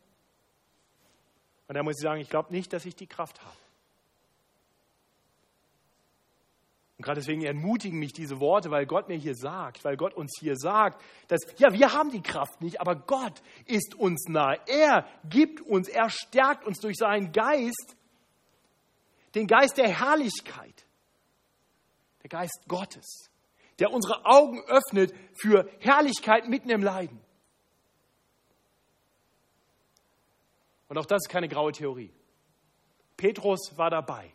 Und 1.68 1.74
da 1.76 1.82
muss 1.82 1.96
ich 1.98 2.04
sagen, 2.04 2.22
ich 2.22 2.30
glaube 2.30 2.54
nicht, 2.54 2.72
dass 2.74 2.86
ich 2.86 2.96
die 2.96 3.08
Kraft 3.08 3.42
habe. 3.42 3.58
Und 6.98 7.06
gerade 7.06 7.20
deswegen 7.20 7.44
ermutigen 7.44 7.98
mich 7.98 8.14
diese 8.14 8.40
Worte, 8.40 8.70
weil 8.70 8.86
Gott 8.86 9.08
mir 9.08 9.18
hier 9.18 9.34
sagt, 9.34 9.84
weil 9.84 9.98
Gott 9.98 10.14
uns 10.14 10.38
hier 10.40 10.56
sagt, 10.58 11.04
dass, 11.28 11.42
ja, 11.58 11.74
wir 11.74 11.92
haben 11.92 12.12
die 12.12 12.22
Kraft 12.22 12.62
nicht, 12.62 12.80
aber 12.80 12.96
Gott 12.96 13.42
ist 13.66 13.96
uns 13.96 14.28
nahe. 14.28 14.60
Er 14.68 15.08
gibt 15.28 15.60
uns, 15.62 15.88
er 15.88 16.12
stärkt 16.12 16.68
uns 16.68 16.78
durch 16.80 16.98
seinen 16.98 17.32
Geist, 17.32 17.98
den 19.34 19.48
Geist 19.48 19.78
der 19.78 19.90
Herrlichkeit 19.90 20.86
der 22.22 22.30
Geist 22.30 22.64
Gottes, 22.68 23.32
der 23.80 23.92
unsere 23.92 24.26
Augen 24.26 24.62
öffnet 24.68 25.14
für 25.36 25.70
Herrlichkeit 25.80 26.48
mitten 26.48 26.70
im 26.70 26.82
Leiden. 26.82 27.20
Und 30.88 30.98
auch 30.98 31.06
das 31.06 31.24
ist 31.24 31.30
keine 31.30 31.48
graue 31.48 31.72
Theorie. 31.72 32.12
Petrus 33.18 33.78
war 33.78 33.90
dabei, 33.90 34.32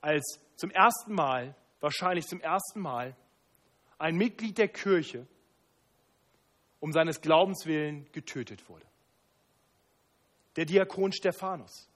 als 0.00 0.40
zum 0.56 0.70
ersten 0.70 1.14
Mal, 1.14 1.54
wahrscheinlich 1.80 2.26
zum 2.26 2.40
ersten 2.40 2.80
Mal, 2.80 3.16
ein 3.98 4.16
Mitglied 4.16 4.58
der 4.58 4.68
Kirche 4.68 5.26
um 6.80 6.92
seines 6.92 7.20
Glaubens 7.20 7.66
willen 7.66 8.10
getötet 8.12 8.68
wurde. 8.68 8.84
Der 10.56 10.66
Diakon 10.66 11.12
Stephanus. 11.12 11.88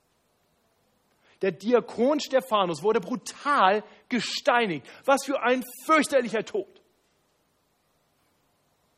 Der 1.43 1.53
Diakon 1.53 2.21
Stephanus 2.21 2.83
wurde 2.83 3.01
brutal 3.01 3.85
gesteinigt. 4.09 4.87
Was 5.05 5.25
für 5.25 5.41
ein 5.41 5.65
fürchterlicher 5.85 6.45
Tod. 6.45 6.83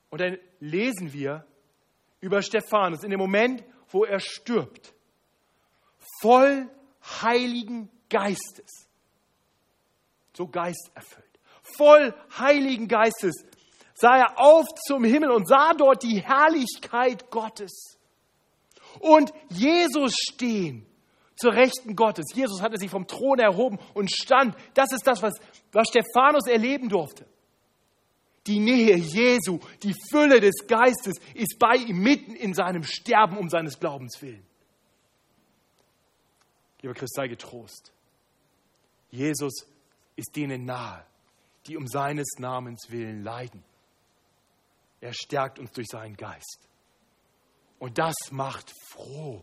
Und 0.09 0.21
dann 0.21 0.39
lesen 0.59 1.13
wir 1.13 1.47
über 2.21 2.43
Stephanus 2.43 3.05
in 3.05 3.11
dem 3.11 3.21
Moment, 3.21 3.63
wo 3.89 4.05
er 4.05 4.21
stirbt. 4.21 4.95
Voll 6.21 6.69
heiligen 7.23 7.91
Geistes. 8.09 8.89
So 10.33 10.47
geisterfüllt. 10.47 11.27
Voll 11.77 12.15
heiligen 12.39 12.89
Geistes 12.89 13.35
sah 13.95 14.17
er 14.17 14.39
auf 14.39 14.67
zum 14.87 15.05
Himmel 15.05 15.31
und 15.31 15.47
sah 15.47 15.75
dort 15.75 16.03
die 16.03 16.21
Herrlichkeit 16.23 17.31
Gottes. 17.31 17.99
Und 18.99 19.33
Jesus 19.51 20.15
stehen 20.15 20.87
zur 21.41 21.55
Rechten 21.55 21.97
Gottes. 21.97 22.27
Jesus 22.35 22.61
hatte 22.61 22.77
sich 22.77 22.91
vom 22.91 23.07
Thron 23.07 23.39
erhoben 23.39 23.79
und 23.95 24.11
stand. 24.11 24.55
Das 24.75 24.93
ist 24.93 25.07
das, 25.07 25.23
was, 25.23 25.35
was 25.73 25.89
Stephanus 25.89 26.47
erleben 26.47 26.89
durfte. 26.89 27.27
Die 28.47 28.59
Nähe 28.59 28.97
Jesu, 28.97 29.59
die 29.83 29.95
Fülle 30.11 30.41
des 30.41 30.67
Geistes 30.67 31.17
ist 31.35 31.59
bei 31.59 31.77
ihm 31.77 32.01
mitten 32.01 32.35
in 32.35 32.55
seinem 32.55 32.83
Sterben 32.83 33.39
um 33.39 33.49
seines 33.49 33.79
Glaubens 33.79 34.21
willen. 34.21 34.47
Lieber 36.83 36.95
Christ, 36.95 37.15
sei 37.15 37.29
getrost. 37.29 37.93
Jesus 39.11 39.67
ist 40.17 40.37
denen 40.37 40.65
nahe, 40.65 41.05
die 41.67 41.77
um 41.77 41.87
seines 41.87 42.29
Namens 42.39 42.91
willen 42.91 43.23
leiden. 43.23 43.63
Er 45.01 45.13
stärkt 45.15 45.59
uns 45.59 45.73
durch 45.73 45.89
seinen 45.89 46.17
Geist. 46.17 46.59
Und 47.79 47.99
das 47.99 48.15
macht 48.31 48.73
froh, 48.91 49.43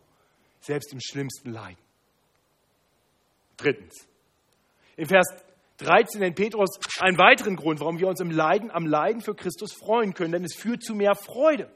selbst 0.60 0.93
im 0.93 0.99
schlimmsten 1.01 1.51
Leiden. 1.51 1.87
Drittens. 3.57 4.07
In 4.95 5.07
Vers 5.07 5.27
13 5.77 6.21
nennt 6.21 6.35
Petrus 6.35 6.69
einen 6.99 7.17
weiteren 7.17 7.55
Grund, 7.55 7.79
warum 7.79 7.99
wir 7.99 8.07
uns 8.07 8.19
im 8.19 8.31
Leiden, 8.31 8.71
am 8.71 8.85
Leiden 8.85 9.21
für 9.21 9.35
Christus 9.35 9.73
freuen 9.73 10.13
können, 10.13 10.31
denn 10.31 10.43
es 10.43 10.55
führt 10.55 10.83
zu 10.83 10.95
mehr 10.95 11.15
Freude. 11.15 11.69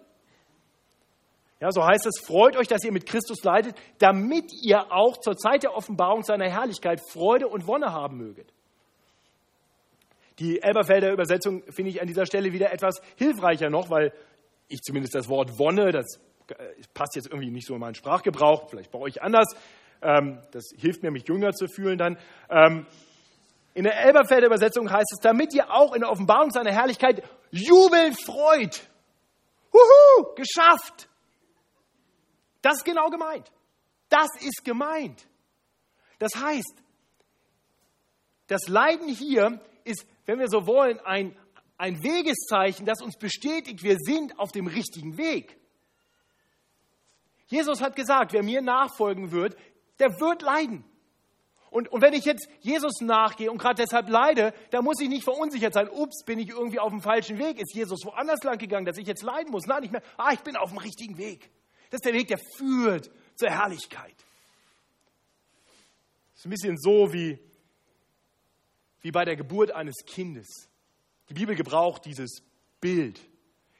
Ja, 1.59 1.71
so 1.71 1.85
heißt 1.85 2.07
es, 2.07 2.19
freut 2.25 2.57
euch, 2.57 2.67
dass 2.67 2.83
ihr 2.83 2.91
mit 2.91 3.05
Christus 3.05 3.43
leidet, 3.43 3.75
damit 3.99 4.51
ihr 4.63 4.91
auch 4.91 5.17
zur 5.17 5.37
Zeit 5.37 5.61
der 5.61 5.75
Offenbarung 5.75 6.23
seiner 6.23 6.49
Herrlichkeit 6.49 6.99
Freude 7.11 7.47
und 7.47 7.67
Wonne 7.67 7.91
haben 7.91 8.17
möget. 8.17 8.51
Die 10.39 10.59
Elberfelder 10.59 11.11
Übersetzung 11.11 11.61
finde 11.69 11.91
ich 11.91 12.01
an 12.01 12.07
dieser 12.07 12.25
Stelle 12.25 12.51
wieder 12.51 12.73
etwas 12.73 12.99
hilfreicher 13.15 13.69
noch, 13.69 13.91
weil 13.91 14.11
ich 14.69 14.81
zumindest 14.81 15.13
das 15.13 15.29
Wort 15.29 15.59
Wonne, 15.59 15.91
das 15.91 16.19
äh, 16.47 16.55
passt 16.95 17.15
jetzt 17.15 17.27
irgendwie 17.27 17.51
nicht 17.51 17.67
so 17.67 17.75
in 17.75 17.79
meinen 17.79 17.93
Sprachgebrauch, 17.93 18.67
vielleicht 18.67 18.89
bei 18.89 18.97
euch 18.97 19.21
anders, 19.21 19.53
das 20.01 20.69
hilft 20.77 21.03
mir, 21.03 21.11
mich 21.11 21.27
jünger 21.27 21.53
zu 21.53 21.67
fühlen 21.67 21.97
dann. 21.97 22.17
Ähm, 22.49 22.85
in 23.73 23.83
der 23.83 23.97
Elberfelder 24.01 24.47
Übersetzung 24.47 24.91
heißt 24.91 25.13
es, 25.13 25.19
damit 25.19 25.53
ihr 25.53 25.71
auch 25.71 25.93
in 25.93 26.01
der 26.01 26.09
Offenbarung 26.09 26.51
seiner 26.51 26.71
Herrlichkeit 26.71 27.23
jubeln 27.51 28.13
freut. 28.15 28.89
Huhu, 29.71 30.33
geschafft. 30.35 31.07
Das 32.61 32.77
ist 32.77 32.85
genau 32.85 33.09
gemeint. 33.09 33.51
Das 34.09 34.29
ist 34.41 34.65
gemeint. 34.65 35.25
Das 36.19 36.35
heißt, 36.35 36.75
das 38.47 38.67
Leiden 38.67 39.07
hier 39.07 39.61
ist, 39.85 40.05
wenn 40.25 40.39
wir 40.39 40.49
so 40.49 40.67
wollen, 40.67 40.99
ein, 40.99 41.35
ein 41.77 42.03
Wegeszeichen, 42.03 42.85
das 42.85 43.01
uns 43.01 43.17
bestätigt, 43.17 43.83
wir 43.83 43.95
sind 43.97 44.37
auf 44.37 44.51
dem 44.51 44.67
richtigen 44.67 45.17
Weg. 45.17 45.57
Jesus 47.47 47.81
hat 47.81 47.95
gesagt, 47.95 48.33
wer 48.33 48.43
mir 48.43 48.61
nachfolgen 48.61 49.31
wird, 49.31 49.57
der 50.01 50.19
wird 50.19 50.41
leiden. 50.41 50.83
Und, 51.69 51.87
und 51.87 52.01
wenn 52.01 52.13
ich 52.13 52.25
jetzt 52.25 52.49
Jesus 52.59 52.99
nachgehe 52.99 53.49
und 53.49 53.57
gerade 53.57 53.81
deshalb 53.81 54.09
leide, 54.09 54.53
dann 54.71 54.83
muss 54.83 54.99
ich 54.99 55.07
nicht 55.07 55.23
verunsichert 55.23 55.73
sein. 55.73 55.89
Ups, 55.89 56.25
bin 56.25 56.37
ich 56.37 56.49
irgendwie 56.49 56.79
auf 56.79 56.89
dem 56.89 57.01
falschen 57.01 57.37
Weg? 57.37 57.61
Ist 57.61 57.73
Jesus 57.73 58.03
woanders 58.03 58.43
lang 58.43 58.57
gegangen, 58.57 58.85
dass 58.85 58.97
ich 58.97 59.07
jetzt 59.07 59.23
leiden 59.23 59.51
muss? 59.51 59.65
Nein, 59.67 59.83
nicht 59.83 59.91
mehr. 59.91 60.03
Ah, 60.17 60.33
ich 60.33 60.41
bin 60.41 60.57
auf 60.57 60.71
dem 60.71 60.79
richtigen 60.79 61.17
Weg. 61.17 61.49
Das 61.89 61.99
ist 61.99 62.05
der 62.05 62.13
Weg, 62.13 62.27
der 62.27 62.39
führt 62.57 63.09
zur 63.35 63.49
Herrlichkeit. 63.49 64.15
Das 66.33 66.39
ist 66.39 66.45
ein 66.45 66.49
bisschen 66.49 66.77
so 66.77 67.13
wie, 67.13 67.39
wie 69.01 69.11
bei 69.11 69.23
der 69.23 69.37
Geburt 69.37 69.71
eines 69.71 70.03
Kindes. 70.05 70.67
Die 71.29 71.33
Bibel 71.33 71.55
gebraucht 71.55 72.03
dieses 72.03 72.43
Bild 72.81 73.21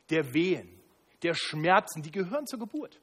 der 0.09 0.33
Wehen, 0.33 0.79
der 1.23 1.33
Schmerzen, 1.33 2.01
die 2.03 2.11
gehören 2.11 2.47
zur 2.47 2.59
Geburt. 2.59 3.01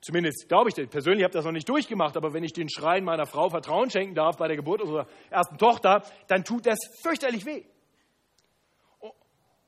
Zumindest 0.00 0.48
glaube 0.48 0.70
ich, 0.70 0.90
persönlich 0.90 1.22
habe 1.22 1.30
ich 1.30 1.34
das 1.34 1.44
noch 1.44 1.52
nicht 1.52 1.68
durchgemacht, 1.68 2.16
aber 2.16 2.32
wenn 2.32 2.42
ich 2.42 2.52
den 2.52 2.68
Schreien 2.68 3.04
meiner 3.04 3.26
Frau 3.26 3.50
Vertrauen 3.50 3.90
schenken 3.90 4.14
darf 4.14 4.36
bei 4.36 4.48
der 4.48 4.56
Geburt 4.56 4.80
unserer 4.80 5.06
ersten 5.30 5.58
Tochter, 5.58 6.02
dann 6.26 6.42
tut 6.44 6.66
das 6.66 6.78
fürchterlich 7.02 7.44
weh. 7.44 7.64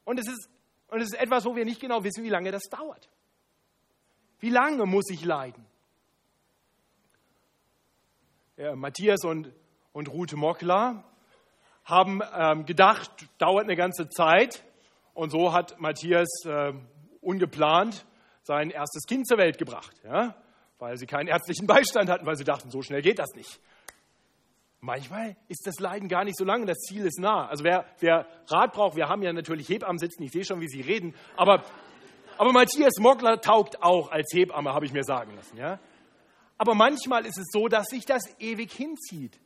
Und 0.05 0.19
es 0.19 0.29
ist 0.29 0.49
und 0.89 1.01
es 1.01 1.09
ist 1.09 1.21
etwas, 1.21 1.45
wo 1.45 1.57
wir 1.57 1.65
nicht 1.65 1.81
genau 1.81 2.05
wissen, 2.05 2.25
wie 2.25 2.29
lange 2.29 2.53
das 2.53 2.65
dauert. 2.65 3.09
Wie 4.39 4.51
lange 4.51 4.87
muss 4.87 5.11
ich 5.11 5.25
leiden? 5.25 5.67
Ja, 8.57 8.75
Matthias 8.77 9.25
und, 9.25 9.53
und 9.93 10.09
Ruth 10.09 10.33
Mockler 10.35 11.05
haben 11.85 12.21
ähm, 12.35 12.65
gedacht, 12.65 13.11
dauert 13.39 13.65
eine 13.65 13.77
ganze 13.77 14.09
Zeit. 14.09 14.65
Und 15.15 15.31
so 15.31 15.53
hat 15.53 15.81
Matthias 15.81 16.29
äh, 16.45 16.73
ungeplant 17.21 18.07
sein 18.47 18.71
erstes 18.71 19.07
Kind 19.07 19.27
zur 19.27 19.39
Welt 19.39 19.59
gebracht, 19.59 19.93
ja? 20.05 20.37
weil 20.79 20.97
sie 20.97 21.07
keinen 21.07 21.27
ärztlichen 21.27 21.67
Beistand 21.67 22.09
hatten, 22.09 22.27
weil 22.27 22.37
sie 22.37 22.45
dachten, 22.45 22.71
so 22.71 22.81
schnell 22.81 23.03
geht 23.03 23.19
das 23.19 23.35
nicht. 23.35 23.61
Manchmal 24.81 25.37
ist 25.49 25.67
das 25.67 25.81
Leiden 25.81 26.09
gar 26.09 26.23
nicht 26.23 26.39
so 26.39 26.45
lange, 26.45 26.65
das 26.65 26.79
Ziel 26.79 27.05
ist 27.07 27.19
nah. 27.19 27.49
Also 27.49 27.65
wer, 27.65 27.87
wer 27.99 28.27
Rat 28.47 28.73
braucht, 28.73 28.95
wir 28.95 29.09
haben 29.09 29.23
ja 29.23 29.33
natürlich 29.33 29.69
Hebammen 29.69 29.99
sitzen, 29.99 30.23
ich 30.23 30.31
sehe 30.31 30.45
schon, 30.45 30.61
wie 30.61 30.69
sie 30.69 30.81
reden, 30.81 31.15
aber, 31.37 31.65
aber 32.39 32.53
Matthias 32.53 32.99
Mockler 33.01 33.41
taugt 33.41 33.83
auch 33.83 34.13
als 34.13 34.33
Hebamme, 34.33 34.73
habe 34.73 34.87
ich 34.87 34.93
mir 34.93 35.03
sagen 35.03 35.35
lassen. 35.35 35.57
Ja? 35.57 35.81
Aber 36.57 36.77
manchmal 36.77 37.27
ist 37.27 37.39
es 37.39 37.47
so, 37.51 37.67
dass 37.67 37.87
sich 37.89 38.05
das 38.05 38.23
ewig 38.39 38.73
hinzieht. 38.73 39.41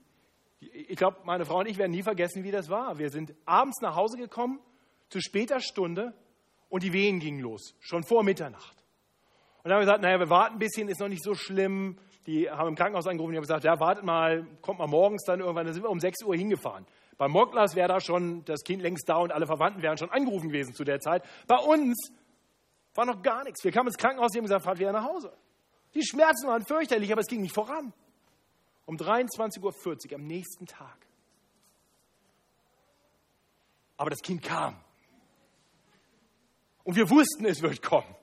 Ich 0.61 0.97
glaube, 0.97 1.21
meine 1.25 1.47
Frau 1.47 1.61
und 1.61 1.69
ich 1.69 1.79
werden 1.79 1.93
nie 1.93 2.03
vergessen, 2.03 2.45
wie 2.45 2.51
das 2.51 2.69
war. 2.69 2.99
Wir 2.99 3.09
sind 3.09 3.33
abends 3.47 3.81
nach 3.81 3.97
Hause 3.97 4.19
gekommen, 4.19 4.61
zu 5.09 5.23
später 5.23 5.61
Stunde, 5.61 6.13
und 6.69 6.83
die 6.83 6.93
Wehen 6.93 7.19
gingen 7.19 7.41
los, 7.41 7.75
schon 7.81 8.05
vor 8.05 8.23
Mitternacht. 8.23 8.80
Und 9.63 9.69
dann 9.69 9.75
haben 9.75 9.81
wir 9.81 9.87
gesagt, 9.87 10.03
naja, 10.03 10.19
wir 10.19 10.31
warten 10.31 10.57
ein 10.57 10.59
bisschen, 10.59 10.89
ist 10.89 11.01
noch 11.01 11.09
nicht 11.09 11.23
so 11.23 11.35
schlimm 11.35 11.97
die 12.27 12.51
haben 12.51 12.69
im 12.69 12.75
Krankenhaus 12.77 13.07
angerufen, 13.07 13.33
die 13.33 13.39
haben 13.39 13.43
gesagt, 13.43 13.65
ja, 13.65 13.81
wartet 13.81 14.05
mal, 14.05 14.47
kommt 14.61 14.79
mal 14.79 14.87
morgens 14.87 15.25
dann 15.25 15.41
irgendwann, 15.41 15.65
dann 15.65 15.75
sind 15.75 15.83
wir 15.83 15.91
um 15.91 16.01
6 16.01 16.23
Uhr 16.25 16.37
hingefahren. 16.37 16.87
Bei 17.17 17.29
Moklas 17.29 17.75
wäre 17.75 17.89
da 17.89 18.01
schon 18.01 18.45
das 18.45 18.63
Kind 18.63 18.83
längst 18.83 19.09
da 19.09 19.17
und 19.17 19.33
alle 19.33 19.47
Verwandten 19.47 19.83
wären 19.83 19.99
schon 19.99 20.11
angerufen 20.11 20.49
gewesen 20.49 20.75
zu 20.75 20.85
der 20.85 21.01
Zeit. 21.01 21.25
Bei 21.47 21.57
uns 21.57 22.13
war 22.95 23.05
noch 23.05 23.23
gar 23.23 23.45
nichts. 23.45 23.65
Wir 23.65 23.73
kamen 23.73 23.89
ins 23.89 23.97
Krankenhaus, 23.97 24.33
die 24.33 24.39
haben 24.39 24.45
gesagt, 24.45 24.65
fahrt 24.65 24.79
wieder 24.79 24.93
nach 24.93 25.05
Hause. 25.05 25.33
Die 25.95 26.07
Schmerzen 26.07 26.47
waren 26.47 26.65
fürchterlich, 26.65 27.11
aber 27.11 27.21
es 27.21 27.27
ging 27.27 27.41
nicht 27.41 27.55
voran. 27.55 27.93
Um 28.87 28.97
23.40 28.97 29.63
Uhr 30.11 30.15
am 30.15 30.27
nächsten 30.27 30.67
Tag. 30.67 31.07
Aber 33.97 34.11
das 34.11 34.21
Kind 34.21 34.43
kam. 34.43 34.77
Und 36.85 36.97
wir 36.97 37.11
wussten, 37.11 37.45
es 37.45 37.61
wird 37.61 37.83
kommen. 37.83 38.17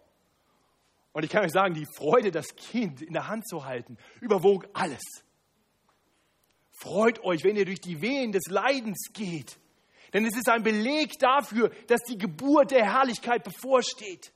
Und 1.18 1.24
ich 1.24 1.32
kann 1.32 1.44
euch 1.44 1.52
sagen, 1.52 1.74
die 1.74 1.88
Freude, 1.88 2.30
das 2.30 2.56
Kind 2.56 3.02
in 3.02 3.14
der 3.14 3.28
Hand 3.28 3.48
zu 3.48 3.66
halten, 3.66 3.98
überwog 4.22 4.68
alles. 4.74 5.02
Freut 6.70 7.24
euch, 7.24 7.44
wenn 7.44 7.56
ihr 7.56 7.66
durch 7.66 7.82
die 7.82 8.04
Wehen 8.04 8.32
des 8.32 8.44
Leidens 8.50 9.10
geht. 9.14 9.58
Denn 10.14 10.28
es 10.28 10.38
ist 10.38 10.48
ein 10.48 10.62
Beleg 10.62 11.18
dafür, 11.18 11.72
dass 11.88 12.02
die 12.02 12.20
Geburt 12.20 12.70
der 12.70 12.86
Herrlichkeit 12.86 13.44
bevorsteht. 13.44 14.32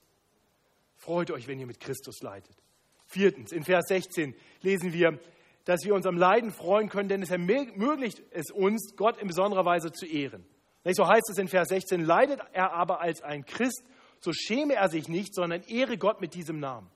Freut 0.95 1.29
euch, 1.29 1.47
wenn 1.47 1.59
ihr 1.59 1.67
mit 1.67 1.79
Christus 1.79 2.19
leidet. 2.23 2.57
Viertens, 3.05 3.51
in 3.51 3.63
Vers 3.63 3.85
16 3.87 4.33
lesen 4.63 4.91
wir, 4.91 5.19
dass 5.65 5.81
wir 5.85 5.93
uns 5.93 6.07
am 6.07 6.17
Leiden 6.17 6.49
freuen 6.49 6.89
können, 6.89 7.09
denn 7.09 7.21
es 7.21 7.29
ermöglicht 7.29 8.23
es 8.31 8.49
uns, 8.49 8.95
Gott 8.95 9.19
in 9.19 9.27
besonderer 9.27 9.65
Weise 9.65 9.91
zu 9.91 10.07
ehren. 10.07 10.47
So 10.83 11.07
heißt 11.07 11.29
es 11.29 11.37
in 11.37 11.47
Vers 11.47 11.67
16, 11.67 12.01
leidet 12.01 12.41
er 12.53 12.73
aber 12.73 13.01
als 13.01 13.21
ein 13.21 13.45
Christ, 13.45 13.83
so 14.21 14.31
schäme 14.33 14.75
er 14.75 14.87
sich 14.89 15.07
nicht, 15.07 15.33
sondern 15.33 15.63
ehre 15.63 15.97
Gott 15.97 16.21
mit 16.21 16.35
diesem 16.35 16.59
Namen. 16.59 16.89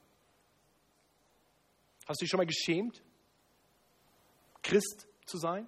Hast 2.06 2.22
du 2.22 2.26
dich 2.26 2.30
schon 2.30 2.38
mal 2.38 2.46
geschämt, 2.46 3.02
Christ 4.62 5.08
zu 5.26 5.38
sein? 5.38 5.68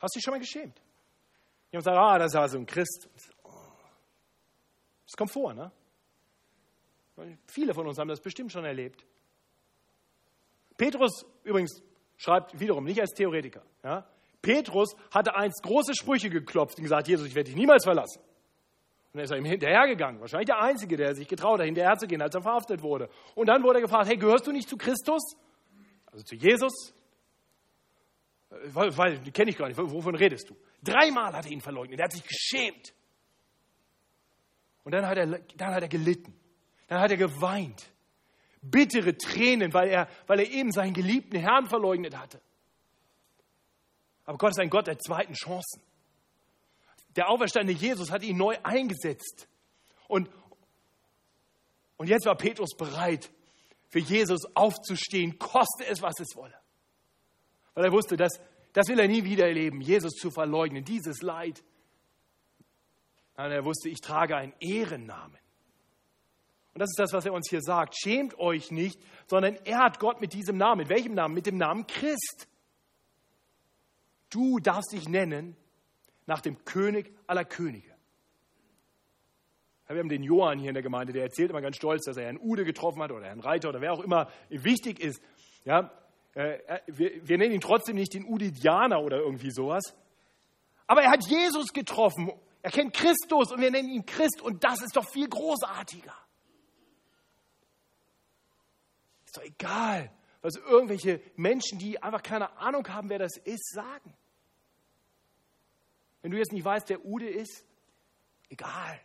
Hast 0.00 0.14
du 0.14 0.18
dich 0.18 0.24
schon 0.24 0.34
mal 0.34 0.40
geschämt? 0.40 0.80
Jemand 1.72 1.84
sagt, 1.84 1.96
ah, 1.96 2.18
das 2.18 2.32
ist 2.32 2.36
also 2.36 2.58
ein 2.58 2.66
Christ. 2.66 3.08
Das 5.06 5.16
kommt 5.16 5.32
vor, 5.32 5.54
ne? 5.54 5.72
Viele 7.46 7.74
von 7.74 7.86
uns 7.86 7.98
haben 7.98 8.08
das 8.08 8.20
bestimmt 8.20 8.52
schon 8.52 8.64
erlebt. 8.64 9.04
Petrus 10.76 11.26
übrigens 11.42 11.82
schreibt 12.16 12.60
wiederum 12.60 12.84
nicht 12.84 13.00
als 13.00 13.10
Theoretiker. 13.10 13.64
Ja? 13.82 14.08
Petrus 14.42 14.94
hatte 15.10 15.34
einst 15.34 15.62
große 15.62 15.94
Sprüche 15.94 16.30
geklopft 16.30 16.78
und 16.78 16.84
gesagt, 16.84 17.08
Jesus, 17.08 17.26
ich 17.26 17.34
werde 17.34 17.50
dich 17.50 17.56
niemals 17.56 17.84
verlassen. 17.84 18.20
Und 18.20 19.14
dann 19.14 19.24
ist 19.24 19.30
er 19.30 19.38
ihm 19.38 19.44
hinterhergegangen. 19.44 20.20
Wahrscheinlich 20.20 20.46
der 20.46 20.60
Einzige, 20.60 20.96
der 20.96 21.14
sich 21.14 21.26
getraut 21.26 21.58
hat, 21.58 21.66
hinterherzugehen, 21.66 22.20
als 22.20 22.34
er 22.34 22.42
verhaftet 22.42 22.82
wurde. 22.82 23.08
Und 23.34 23.46
dann 23.46 23.62
wurde 23.62 23.78
er 23.78 23.82
gefragt, 23.82 24.08
hey, 24.08 24.16
gehörst 24.16 24.46
du 24.46 24.52
nicht 24.52 24.68
zu 24.68 24.76
Christus? 24.76 25.36
Also 26.06 26.24
zu 26.24 26.36
Jesus? 26.36 26.94
Weil, 28.50 28.96
weil 28.96 29.18
die 29.18 29.30
kenne 29.30 29.50
ich 29.50 29.56
gar 29.56 29.68
nicht. 29.68 29.78
Wovon 29.78 30.14
redest 30.14 30.50
du? 30.50 30.56
Dreimal 30.82 31.32
hat 31.32 31.46
er 31.46 31.52
ihn 31.52 31.60
verleugnet. 31.60 31.98
Er 31.98 32.04
hat 32.04 32.12
sich 32.12 32.24
geschämt. 32.24 32.94
Und 34.84 34.92
dann 34.92 35.06
hat 35.06 35.18
er, 35.18 35.26
dann 35.26 35.74
hat 35.74 35.82
er 35.82 35.88
gelitten. 35.88 36.34
Dann 36.86 37.00
hat 37.00 37.10
er 37.10 37.16
geweint. 37.16 37.90
Bittere 38.62 39.16
Tränen, 39.16 39.72
weil 39.72 39.88
er, 39.88 40.08
weil 40.26 40.40
er 40.40 40.50
eben 40.50 40.70
seinen 40.70 40.94
geliebten 40.94 41.38
Herrn 41.38 41.66
verleugnet 41.66 42.16
hatte. 42.18 42.40
Aber 44.28 44.36
Gott 44.36 44.50
ist 44.50 44.60
ein 44.60 44.68
Gott 44.68 44.86
der 44.86 44.98
zweiten 44.98 45.32
Chancen. 45.32 45.80
der 47.16 47.30
auferstandene 47.30 47.78
Jesus 47.78 48.10
hat 48.10 48.22
ihn 48.22 48.36
neu 48.36 48.58
eingesetzt. 48.62 49.48
Und, 50.06 50.28
und 51.96 52.10
jetzt 52.10 52.26
war 52.26 52.36
Petrus 52.36 52.76
bereit, 52.76 53.30
für 53.88 54.00
Jesus 54.00 54.40
aufzustehen, 54.54 55.38
koste 55.38 55.86
es, 55.86 56.02
was 56.02 56.20
es 56.20 56.36
wolle. 56.36 56.54
Weil 57.72 57.86
er 57.86 57.92
wusste, 57.92 58.18
dass, 58.18 58.38
das 58.74 58.88
will 58.88 58.98
er 59.00 59.08
nie 59.08 59.24
wieder 59.24 59.46
erleben, 59.46 59.80
Jesus 59.80 60.12
zu 60.12 60.30
verleugnen, 60.30 60.84
dieses 60.84 61.22
Leid. 61.22 61.64
Und 63.34 63.50
er 63.50 63.64
wusste, 63.64 63.88
ich 63.88 64.02
trage 64.02 64.36
einen 64.36 64.52
Ehrennamen. 64.60 65.38
Und 66.74 66.80
das 66.80 66.90
ist 66.90 66.98
das, 66.98 67.14
was 67.14 67.24
er 67.24 67.32
uns 67.32 67.48
hier 67.48 67.62
sagt. 67.62 67.96
Schämt 67.96 68.38
euch 68.38 68.70
nicht, 68.72 69.00
sondern 69.26 69.56
er 69.64 69.78
hat 69.78 69.98
Gott 69.98 70.20
mit 70.20 70.34
diesem 70.34 70.58
Namen. 70.58 70.82
Mit 70.82 70.90
welchem 70.90 71.14
Namen? 71.14 71.32
Mit 71.32 71.46
dem 71.46 71.56
Namen 71.56 71.86
Christ. 71.86 72.46
Du 74.30 74.58
darfst 74.58 74.92
dich 74.92 75.08
nennen 75.08 75.56
nach 76.26 76.40
dem 76.40 76.64
König 76.64 77.14
aller 77.26 77.44
Könige. 77.44 77.94
Wir 79.86 79.98
haben 79.98 80.10
den 80.10 80.22
Johann 80.22 80.58
hier 80.58 80.68
in 80.68 80.74
der 80.74 80.82
Gemeinde, 80.82 81.14
der 81.14 81.22
erzählt 81.22 81.50
immer 81.50 81.62
ganz 81.62 81.76
stolz, 81.76 82.04
dass 82.04 82.18
er 82.18 82.24
Herrn 82.24 82.38
Ude 82.38 82.64
getroffen 82.64 83.02
hat 83.02 83.10
oder 83.10 83.24
Herrn 83.24 83.40
Reiter 83.40 83.70
oder 83.70 83.80
wer 83.80 83.94
auch 83.94 84.00
immer 84.00 84.30
wichtig 84.50 85.00
ist. 85.00 85.22
Ja, 85.64 85.90
äh, 86.34 86.58
wir, 86.86 87.26
wir 87.26 87.38
nennen 87.38 87.54
ihn 87.54 87.60
trotzdem 87.62 87.96
nicht 87.96 88.12
den 88.12 88.26
Udidianer 88.26 89.00
oder 89.00 89.18
irgendwie 89.18 89.50
sowas. 89.50 89.94
Aber 90.86 91.02
er 91.02 91.10
hat 91.10 91.26
Jesus 91.26 91.72
getroffen. 91.72 92.30
Er 92.60 92.70
kennt 92.70 92.92
Christus 92.92 93.50
und 93.50 93.60
wir 93.60 93.70
nennen 93.70 93.88
ihn 93.88 94.04
Christ 94.04 94.42
und 94.42 94.62
das 94.62 94.82
ist 94.82 94.94
doch 94.94 95.08
viel 95.08 95.28
großartiger. 95.28 96.14
Ist 99.24 99.36
doch 99.36 99.42
egal, 99.42 100.10
was 100.40 100.56
irgendwelche 100.56 101.20
Menschen, 101.36 101.78
die 101.78 102.02
einfach 102.02 102.22
keine 102.22 102.56
Ahnung 102.58 102.86
haben, 102.88 103.08
wer 103.08 103.18
das 103.18 103.36
ist, 103.38 103.72
sagen. 103.72 104.14
Wenn 106.22 106.30
du 106.30 106.38
jetzt 106.38 106.52
nicht 106.52 106.64
weißt, 106.64 106.88
wer 106.88 107.04
Ude 107.04 107.28
ist, 107.28 107.64
egal. 108.48 109.00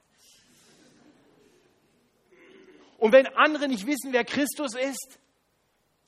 Und 2.97 3.11
wenn 3.11 3.27
andere 3.27 3.67
nicht 3.67 3.85
wissen, 3.85 4.13
wer 4.13 4.23
Christus 4.23 4.75
ist, 4.75 5.19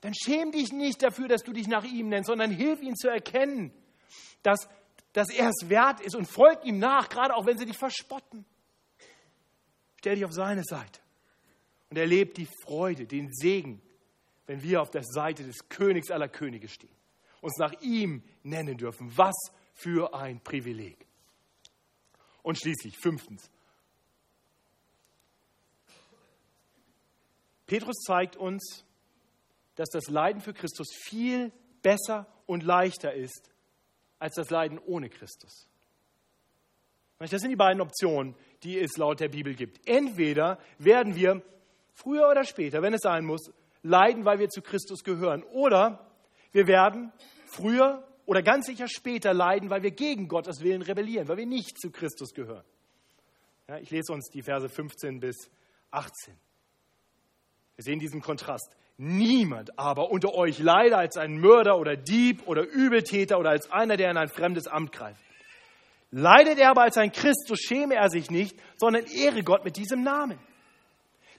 dann 0.00 0.14
schäm 0.14 0.52
dich 0.52 0.72
nicht 0.72 1.02
dafür, 1.02 1.28
dass 1.28 1.42
du 1.42 1.52
dich 1.52 1.66
nach 1.66 1.84
ihm 1.84 2.08
nennst, 2.08 2.28
sondern 2.28 2.50
hilf 2.50 2.80
ihm 2.80 2.94
zu 2.94 3.08
erkennen, 3.08 3.72
dass, 4.42 4.68
dass 5.12 5.28
er 5.30 5.50
es 5.50 5.68
wert 5.68 6.00
ist 6.00 6.14
und 6.14 6.26
folg 6.26 6.64
ihm 6.64 6.78
nach, 6.78 7.08
gerade 7.08 7.34
auch 7.34 7.46
wenn 7.46 7.58
sie 7.58 7.66
dich 7.66 7.76
verspotten. 7.76 8.44
Stell 9.98 10.14
dich 10.14 10.24
auf 10.24 10.32
seine 10.32 10.62
Seite 10.64 11.00
und 11.90 11.98
erlebe 11.98 12.32
die 12.32 12.48
Freude, 12.64 13.06
den 13.06 13.32
Segen, 13.32 13.82
wenn 14.46 14.62
wir 14.62 14.80
auf 14.80 14.90
der 14.90 15.02
Seite 15.04 15.44
des 15.44 15.68
Königs 15.68 16.10
aller 16.10 16.28
Könige 16.28 16.68
stehen, 16.68 16.94
uns 17.40 17.56
nach 17.58 17.72
ihm 17.80 18.22
nennen 18.42 18.76
dürfen. 18.76 19.16
Was 19.16 19.34
für 19.74 20.14
ein 20.14 20.40
Privileg. 20.40 21.06
Und 22.42 22.58
schließlich, 22.58 22.96
fünftens, 22.96 23.50
Petrus 27.66 27.96
zeigt 28.06 28.36
uns, 28.36 28.84
dass 29.74 29.88
das 29.90 30.06
Leiden 30.06 30.40
für 30.40 30.54
Christus 30.54 30.88
viel 30.94 31.52
besser 31.82 32.26
und 32.46 32.62
leichter 32.62 33.12
ist 33.12 33.50
als 34.18 34.34
das 34.34 34.50
Leiden 34.50 34.78
ohne 34.78 35.10
Christus. 35.10 35.68
Das 37.18 37.30
sind 37.30 37.50
die 37.50 37.56
beiden 37.56 37.80
Optionen, 37.80 38.34
die 38.62 38.78
es 38.78 38.96
laut 38.96 39.20
der 39.20 39.28
Bibel 39.28 39.54
gibt. 39.54 39.86
Entweder 39.88 40.58
werden 40.78 41.14
wir 41.14 41.42
früher 41.92 42.28
oder 42.28 42.44
später, 42.44 42.82
wenn 42.82 42.94
es 42.94 43.00
sein 43.02 43.24
muss, 43.24 43.50
leiden, 43.86 44.24
weil 44.24 44.38
wir 44.38 44.48
zu 44.48 44.62
Christus 44.62 45.02
gehören, 45.04 45.42
oder 45.44 46.06
wir 46.52 46.66
werden 46.66 47.12
früher 47.46 48.06
oder 48.26 48.42
ganz 48.42 48.66
sicher 48.66 48.88
später 48.88 49.32
leiden, 49.32 49.70
weil 49.70 49.82
wir 49.82 49.92
gegen 49.92 50.28
Gottes 50.28 50.60
Willen 50.60 50.82
rebellieren, 50.82 51.28
weil 51.28 51.36
wir 51.36 51.46
nicht 51.46 51.80
zu 51.80 51.90
Christus 51.90 52.34
gehören. 52.34 52.64
Ja, 53.68 53.78
ich 53.78 53.90
lese 53.90 54.12
uns 54.12 54.28
die 54.30 54.42
Verse 54.42 54.68
15 54.68 55.20
bis 55.20 55.50
18. 55.90 56.34
Wir 57.76 57.82
sehen 57.82 57.98
diesen 57.98 58.20
Kontrast. 58.20 58.76
Niemand 58.98 59.78
aber 59.78 60.10
unter 60.10 60.34
euch 60.34 60.58
leider 60.58 60.98
als 60.98 61.16
ein 61.16 61.38
Mörder 61.38 61.78
oder 61.78 61.96
Dieb 61.96 62.46
oder 62.46 62.62
Übeltäter 62.62 63.38
oder 63.38 63.50
als 63.50 63.70
einer, 63.70 63.96
der 63.96 64.10
in 64.10 64.16
ein 64.16 64.28
fremdes 64.28 64.66
Amt 64.66 64.92
greift. 64.92 65.20
Leidet 66.10 66.58
er 66.58 66.70
aber 66.70 66.82
als 66.82 66.96
ein 66.96 67.12
Christ, 67.12 67.46
so 67.46 67.56
schäme 67.56 67.96
er 67.96 68.08
sich 68.08 68.30
nicht, 68.30 68.56
sondern 68.78 69.04
ehre 69.04 69.42
Gott 69.42 69.64
mit 69.64 69.76
diesem 69.76 70.02
Namen. 70.02 70.38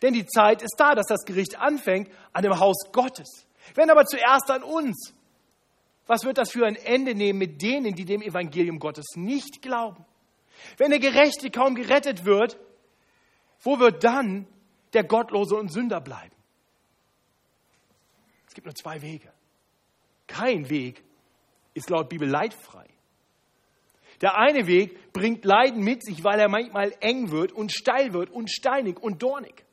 Denn 0.02 0.14
die 0.14 0.26
Zeit 0.26 0.62
ist 0.62 0.76
da, 0.78 0.96
dass 0.96 1.08
das 1.08 1.26
Gericht 1.26 1.60
anfängt 1.60 2.12
an 2.34 2.44
dem 2.44 2.60
Haus 2.60 2.78
Gottes. 2.92 3.48
Wenn 3.76 3.90
aber 3.90 4.06
zuerst 4.06 4.50
an 4.52 4.64
uns. 4.64 5.14
Was 6.06 6.24
wird 6.24 6.38
das 6.38 6.52
für 6.52 6.66
ein 6.66 6.76
Ende 6.76 7.16
nehmen 7.16 7.38
mit 7.38 7.62
denen, 7.62 7.94
die 7.94 8.06
dem 8.06 8.22
Evangelium 8.22 8.80
Gottes 8.80 9.06
nicht 9.16 9.62
glauben? 9.62 10.06
Wenn 10.78 10.92
der 10.92 11.00
Gerechte 11.00 11.52
kaum 11.52 11.76
gerettet 11.76 12.24
wird, 12.24 12.58
wo 13.62 13.80
wird 13.80 14.04
dann 14.04 14.48
der 14.94 15.04
Gottlose 15.04 15.56
und 15.56 15.72
Sünder 15.72 16.00
bleiben. 16.00 16.36
Es 18.48 18.54
gibt 18.54 18.66
nur 18.66 18.76
zwei 18.76 19.02
Wege. 19.02 19.32
Kein 20.28 20.70
Weg 20.70 21.04
ist 21.74 21.90
laut 21.90 22.10
Bibel 22.10 22.28
leidfrei. 22.28 22.88
Der 24.22 24.36
eine 24.38 24.66
Weg 24.66 25.14
bringt 25.14 25.46
Leiden 25.46 25.84
mit 25.84 26.04
sich, 26.04 26.24
weil 26.24 26.40
er 26.40 26.50
manchmal 26.50 26.94
eng 27.02 27.30
wird 27.32 27.52
und 27.52 27.72
steil 27.72 28.14
wird 28.14 28.32
und 28.32 28.50
steinig 28.50 29.00
und 29.00 29.22
dornig. 29.22 29.67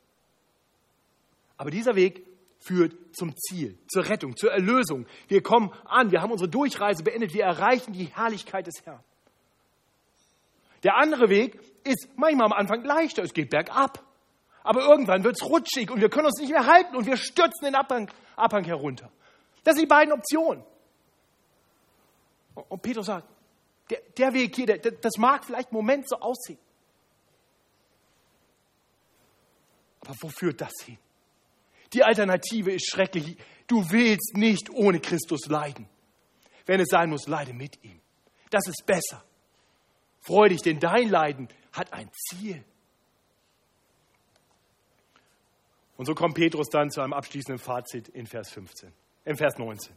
Aber 1.57 1.71
dieser 1.71 1.95
Weg 1.95 2.27
führt 2.59 2.95
zum 3.15 3.37
Ziel, 3.37 3.79
zur 3.89 4.09
Rettung, 4.09 4.37
zur 4.37 4.53
Erlösung. 4.53 5.07
Wir 5.29 5.43
kommen 5.43 5.71
an, 5.85 6.11
wir 6.11 6.23
haben 6.23 6.33
unsere 6.33 6.49
Durchreise 6.49 7.03
beendet, 7.03 7.35
wir 7.35 7.45
erreichen 7.45 7.93
die 7.93 8.07
Herrlichkeit 8.07 8.67
des 8.67 8.85
Herrn. 8.85 9.03
Der 10.83 10.97
andere 10.97 11.29
Weg 11.29 11.59
ist 11.85 12.09
manchmal 12.17 12.47
am 12.47 12.53
Anfang 12.53 12.85
leichter, 12.85 13.23
es 13.23 13.33
geht 13.33 13.51
bergab. 13.51 14.03
Aber 14.63 14.81
irgendwann 14.83 15.23
wird 15.25 15.37
es 15.41 15.47
rutschig 15.47 15.91
und 15.91 16.01
wir 16.01 16.09
können 16.09 16.27
uns 16.27 16.41
nicht 16.41 16.51
mehr 16.51 16.67
halten 16.67 16.97
und 16.97 17.07
wir 17.07 17.19
stürzen 17.19 17.65
den 17.65 17.75
Abhang, 17.75 18.11
Abhang 18.35 18.65
herunter. 18.65 19.11
Das 19.63 19.75
sind 19.75 19.85
die 19.85 19.89
beiden 19.89 20.13
Optionen. 20.13 20.65
Und 22.55 22.83
Petrus 22.83 23.07
sagt, 23.07 23.29
der, 23.91 24.01
der 24.17 24.33
Weg 24.33 24.57
hier, 24.57 24.67
der, 24.67 24.79
das 24.79 25.19
mag 25.19 25.45
vielleicht 25.45 25.71
im 25.71 25.77
Moment 25.77 26.09
so 26.09 26.17
aussehen. 26.17 26.59
Aber 30.01 30.15
wo 30.21 30.29
führt 30.29 30.61
das 30.61 30.73
hin? 30.85 30.99
Die 31.95 32.03
Alternative 32.03 32.73
ist 32.73 32.91
schrecklich. 32.91 33.37
Du 33.67 33.91
willst 33.91 34.37
nicht 34.37 34.69
ohne 34.71 35.01
Christus 35.01 35.47
leiden. 35.47 35.89
Wenn 36.67 36.81
es 36.81 36.89
sein 36.91 37.11
muss, 37.11 37.27
leide 37.27 37.53
mit 37.53 37.83
ihm. 37.85 38.01
Das 38.51 38.67
ist 38.67 38.85
besser. 38.85 39.25
Freu 40.21 40.49
dich, 40.49 40.63
denn 40.63 40.81
dein 40.81 41.09
Leiden 41.09 41.49
hat 41.73 41.93
ein 41.93 42.11
Ziel. 42.13 42.65
Und 45.97 46.07
so 46.07 46.15
kommt 46.15 46.35
Petrus 46.35 46.69
dann 46.69 46.91
zu 46.91 47.01
einem 47.01 47.13
abschließenden 47.13 47.59
Fazit 47.59 48.09
in 48.09 48.27
Vers 48.27 48.51
15, 48.51 48.93
in 49.25 49.37
Vers 49.37 49.59
19. 49.59 49.95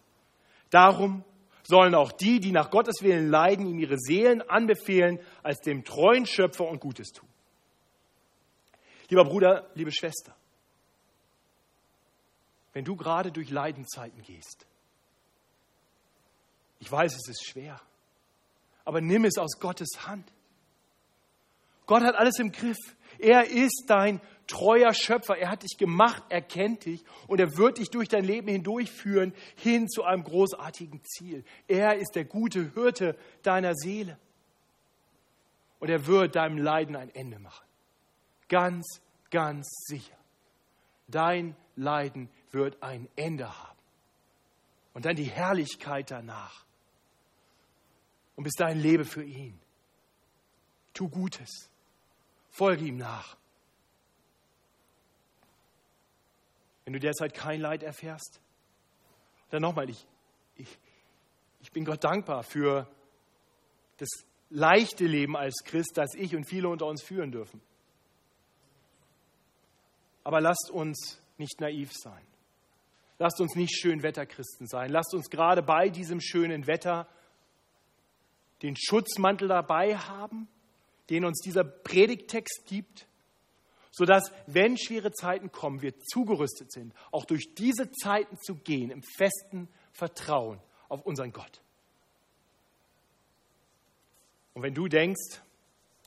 Darum 0.70 1.24
sollen 1.64 1.96
auch 1.96 2.12
die, 2.12 2.40
die 2.40 2.52
nach 2.52 2.70
Gottes 2.70 3.02
Willen 3.02 3.30
leiden, 3.30 3.66
ihm 3.66 3.80
ihre 3.80 3.98
Seelen 3.98 4.42
anbefehlen, 4.42 5.20
als 5.44 5.60
dem 5.60 5.84
treuen 5.84 6.26
Schöpfer 6.26 6.68
und 6.68 6.80
Gutes 6.80 7.10
tun. 7.10 7.28
Lieber 9.10 9.24
Bruder, 9.24 9.70
liebe 9.74 9.92
Schwester, 9.92 10.36
wenn 12.78 12.86
du 12.86 12.96
gerade 12.96 13.32
durch 13.32 13.50
Leidenzeiten 13.50 14.22
gehst, 14.22 14.68
ich 16.78 16.92
weiß, 16.92 17.12
es 17.12 17.28
ist 17.28 17.44
schwer, 17.44 17.82
aber 18.86 19.02
nimm 19.02 19.26
es 19.26 19.40
aus 19.40 19.60
Gottes 19.60 20.06
Hand. 20.06 20.32
Gott 21.88 22.04
hat 22.04 22.14
alles 22.14 22.38
im 22.38 22.52
Griff. 22.52 22.78
Er 23.18 23.50
ist 23.50 23.86
dein 23.88 24.22
treuer 24.46 24.94
Schöpfer. 24.94 25.40
Er 25.40 25.50
hat 25.50 25.64
dich 25.64 25.80
gemacht, 25.80 26.22
er 26.30 26.44
kennt 26.44 26.86
dich 26.86 27.04
und 27.26 27.40
er 27.40 27.58
wird 27.58 27.80
dich 27.80 27.90
durch 27.90 28.10
dein 28.10 28.24
Leben 28.24 28.48
hindurchführen 28.48 29.34
hin 29.56 29.90
zu 29.90 30.04
einem 30.04 30.24
großartigen 30.24 31.04
Ziel. 31.04 31.44
Er 31.68 31.96
ist 31.96 32.12
der 32.14 32.26
gute 32.26 32.74
Hirte 32.76 33.18
deiner 33.42 33.74
Seele. 33.74 34.20
Und 35.80 35.90
er 35.90 36.06
wird 36.06 36.36
deinem 36.36 36.60
Leiden 36.60 36.96
ein 36.96 37.10
Ende 37.10 37.40
machen. 37.40 37.66
Ganz, 38.50 39.02
ganz 39.32 39.68
sicher. 39.88 40.16
Dein 41.08 41.56
Leiden 41.76 42.30
wird 42.52 42.82
ein 42.82 43.08
Ende 43.16 43.48
haben. 43.48 43.78
Und 44.94 45.06
dann 45.06 45.16
die 45.16 45.26
Herrlichkeit 45.26 46.12
danach. 46.12 46.66
Und 48.36 48.44
bis 48.44 48.54
dahin 48.54 48.80
lebe 48.80 49.06
für 49.06 49.24
ihn. 49.24 49.60
Tu 50.94 51.08
Gutes. 51.10 51.70
Folge 52.50 52.86
ihm 52.86 52.98
nach. 52.98 53.38
wenn 56.88 56.94
du 56.94 57.02
derzeit 57.02 57.34
kein 57.34 57.60
Leid 57.60 57.84
erfährst. 57.84 58.40
Dann 59.50 59.62
nochmal, 59.62 59.90
ich, 59.90 60.08
ich, 60.56 60.80
ich 61.60 61.70
bin 61.74 61.84
Gott 61.84 62.02
dankbar 62.02 62.44
für 62.44 62.88
das 63.98 64.08
leichte 64.50 65.04
Leben 65.04 65.36
als 65.36 65.66
Christ, 65.66 65.98
das 65.98 66.14
ich 66.16 66.34
und 66.34 66.46
viele 66.46 66.70
unter 66.70 66.86
uns 66.86 67.04
führen 67.04 67.34
dürfen. 67.34 67.60
Aber 70.24 70.40
lasst 70.40 70.72
uns 70.72 71.22
nicht 71.38 71.60
naiv 71.60 71.92
sein. 71.92 72.26
Lasst 73.20 73.42
uns 73.42 73.56
nicht 73.56 73.76
Schönwetterchristen 73.76 74.68
sein. 74.68 74.92
Lasst 74.92 75.14
uns 75.14 75.30
gerade 75.30 75.64
bei 75.64 75.90
diesem 75.90 76.22
schönen 76.22 76.68
Wetter 76.68 77.08
den 78.62 78.76
Schutzmantel 78.78 79.48
dabei 79.48 79.96
haben 79.96 80.48
den 81.10 81.26
uns 81.26 81.42
dieser 81.42 81.64
Predigtext 81.64 82.64
gibt, 82.66 83.08
sodass, 83.92 84.32
wenn 84.46 84.78
schwere 84.78 85.12
Zeiten 85.12 85.52
kommen, 85.52 85.82
wir 85.82 86.00
zugerüstet 86.00 86.72
sind, 86.72 86.94
auch 87.12 87.26
durch 87.26 87.54
diese 87.56 87.92
Zeiten 87.92 88.38
zu 88.38 88.56
gehen, 88.56 88.92
im 88.92 89.02
festen 89.02 89.70
Vertrauen 89.92 90.60
auf 90.90 91.06
unseren 91.06 91.32
Gott. 91.32 91.62
Und 94.54 94.64
wenn 94.64 94.74
du 94.74 94.88
denkst, 94.88 95.42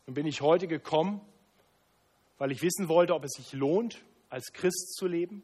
dann 0.07 0.15
bin 0.15 0.27
ich 0.27 0.41
heute 0.41 0.67
gekommen, 0.67 1.21
weil 2.39 2.53
ich 2.53 2.63
wissen 2.63 2.89
wollte, 2.89 3.15
ob 3.15 3.25
es 3.25 3.33
sich 3.33 3.53
lohnt, 3.53 4.03
als 4.29 4.53
Christ 4.53 4.95
zu 4.95 5.07
leben. 5.07 5.43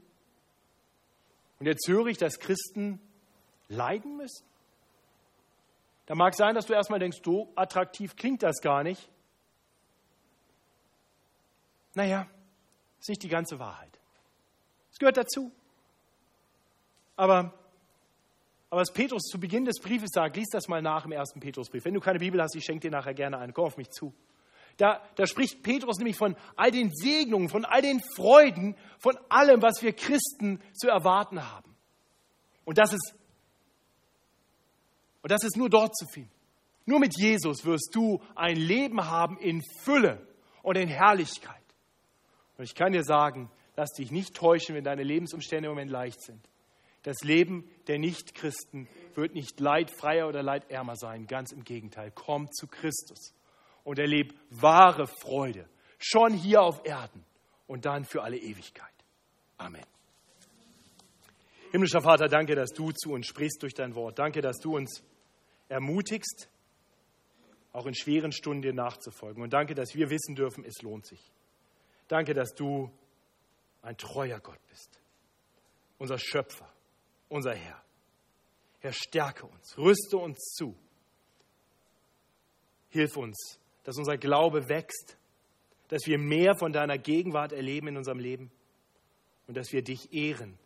Und 1.59 1.67
jetzt 1.67 1.89
höre 1.89 2.07
ich, 2.07 2.19
dass 2.19 2.39
Christen 2.39 3.01
leiden 3.69 4.17
müssen. 4.17 4.45
Da 6.07 6.15
mag 6.15 6.35
sein, 6.35 6.55
dass 6.55 6.67
du 6.67 6.73
erstmal 6.73 7.01
denkst, 7.01 7.19
so 7.25 7.53
attraktiv 7.57 8.15
klingt 8.17 8.43
das 8.43 8.61
gar 8.61 8.83
nicht. 8.83 9.11
Naja, 11.95 12.29
ist 13.01 13.09
nicht 13.09 13.23
die 13.23 13.29
ganze 13.29 13.59
Wahrheit. 13.59 13.99
Es 14.93 14.99
gehört 14.99 15.17
dazu. 15.17 15.51
Aber, 17.17 17.55
aber 18.71 18.81
was 18.81 18.93
Petrus 18.93 19.23
zu 19.23 19.41
Beginn 19.41 19.65
des 19.65 19.81
Briefes 19.81 20.11
sagt, 20.13 20.37
lies 20.37 20.49
das 20.51 20.69
mal 20.69 20.83
nach 20.83 21.07
im 21.07 21.13
ersten 21.13 21.41
Petrusbrief. 21.41 21.85
Wenn 21.85 21.95
du 21.95 22.01
keine 22.01 22.19
Bibel 22.19 22.41
hast, 22.41 22.55
ich 22.55 22.65
schenke 22.65 22.89
dir 22.89 22.91
nachher 22.91 23.15
gerne 23.15 23.39
eine. 23.39 23.53
Komm 23.53 23.65
auf 23.65 23.77
mich 23.79 23.91
zu. 23.91 24.15
Da, 24.77 25.03
da 25.15 25.27
spricht 25.27 25.63
Petrus 25.63 25.99
nämlich 25.99 26.17
von 26.17 26.37
all 26.55 26.71
den 26.71 26.91
Segnungen, 26.95 27.49
von 27.49 27.65
all 27.65 27.81
den 27.81 28.03
Freuden, 28.15 28.77
von 28.99 29.17
allem, 29.29 29.63
was 29.63 29.83
wir 29.83 29.95
Christen 29.95 30.61
zu 30.75 30.89
erwarten 30.89 31.43
haben. 31.51 31.75
Und 32.65 32.79
das 32.79 32.93
ist, 32.93 33.15
und 35.23 35.31
das 35.33 35.45
ist 35.45 35.57
nur 35.57 35.71
dort 35.71 35.97
zu 35.97 36.07
finden. 36.13 36.31
Nur 36.85 37.01
mit 37.01 37.19
Jesus 37.19 37.65
wirst 37.65 37.91
du 37.95 38.21
ein 38.35 38.57
Leben 38.57 39.07
haben 39.07 39.39
in 39.39 39.63
Fülle 39.83 40.27
und 40.63 40.77
in 40.77 40.89
Herrlichkeit. 40.89 41.55
Und 42.59 42.65
ich 42.65 42.75
kann 42.75 42.93
dir 42.93 43.03
sagen, 43.03 43.51
lass 43.77 43.93
dich 43.93 44.11
nicht 44.11 44.35
täuschen, 44.35 44.75
wenn 44.75 44.85
deine 44.85 45.03
Lebensumstände 45.03 45.69
im 45.69 45.73
Moment 45.73 45.91
leicht 45.91 46.23
sind. 46.23 46.49
Das 47.03 47.17
Leben 47.23 47.69
der 47.87 47.99
Nichtchristen 47.99 48.89
wird 49.15 49.35
nicht 49.35 49.59
leidfreier 49.59 50.29
oder 50.29 50.43
leidärmer 50.43 50.97
sein. 50.97 51.27
Ganz 51.27 51.53
im 51.53 51.65
Gegenteil. 51.65 52.13
Komm 52.15 52.51
zu 52.53 52.67
Christus 52.67 53.33
und 53.87 54.01
erlebe 54.01 54.35
wahre 54.51 55.07
Freude. 55.07 55.69
Schon 55.99 56.35
hier 56.35 56.61
auf 56.61 56.85
Erden 56.85 57.25
und 57.69 57.87
dann 57.87 58.05
für 58.05 58.23
alle 58.23 58.37
Ewigkeit. 58.37 58.93
Amen. 59.59 59.87
Himmlischer 61.71 62.01
Vater, 62.01 62.27
danke, 62.27 62.57
dass 62.57 62.71
du 62.71 62.91
zu 62.91 63.13
uns 63.13 63.29
sprichst 63.29 63.63
durch 63.63 63.75
dein 63.75 63.95
Wort. 63.95 64.19
Danke, 64.19 64.41
dass 64.41 64.59
du 64.59 64.77
uns 64.77 65.05
ermutigst, 65.69 66.49
auch 67.73 67.87
in 67.87 67.95
schweren 67.95 68.33
Stunden 68.33 68.63
dir 68.63 68.73
nachzufolgen. 68.73 69.41
Und 69.43 69.53
danke, 69.53 69.75
dass 69.77 69.95
wir 69.95 70.11
wissen 70.11 70.35
dürfen, 70.35 70.65
es 70.65 70.83
lohnt 70.83 71.07
sich. 71.07 71.21
Danke, 72.09 72.35
dass 72.35 72.55
du 72.55 72.91
ein 73.83 73.97
treuer 73.97 74.41
Gott 74.41 74.59
bist, 74.69 75.01
unser 75.99 76.19
Schöpfer, 76.19 76.69
unser 77.29 77.55
Herr. 77.55 77.81
Herr, 78.81 78.93
stärke 78.93 79.47
uns, 79.47 79.79
rüste 79.79 80.17
uns 80.17 80.41
zu. 80.57 80.77
Hilf 82.89 83.17
uns, 83.17 83.61
dass 83.87 83.99
unser 83.99 84.19
Glaube 84.19 84.69
wächst, 84.69 85.17
dass 85.87 86.07
wir 86.07 86.19
mehr 86.19 86.57
von 86.57 86.73
deiner 86.73 86.99
Gegenwart 86.99 87.53
erleben 87.53 87.87
in 87.87 87.97
unserem 87.97 88.19
Leben 88.19 88.51
und 89.47 89.57
dass 89.57 89.73
wir 89.73 89.83
dich 89.83 90.13
ehren 90.13 90.59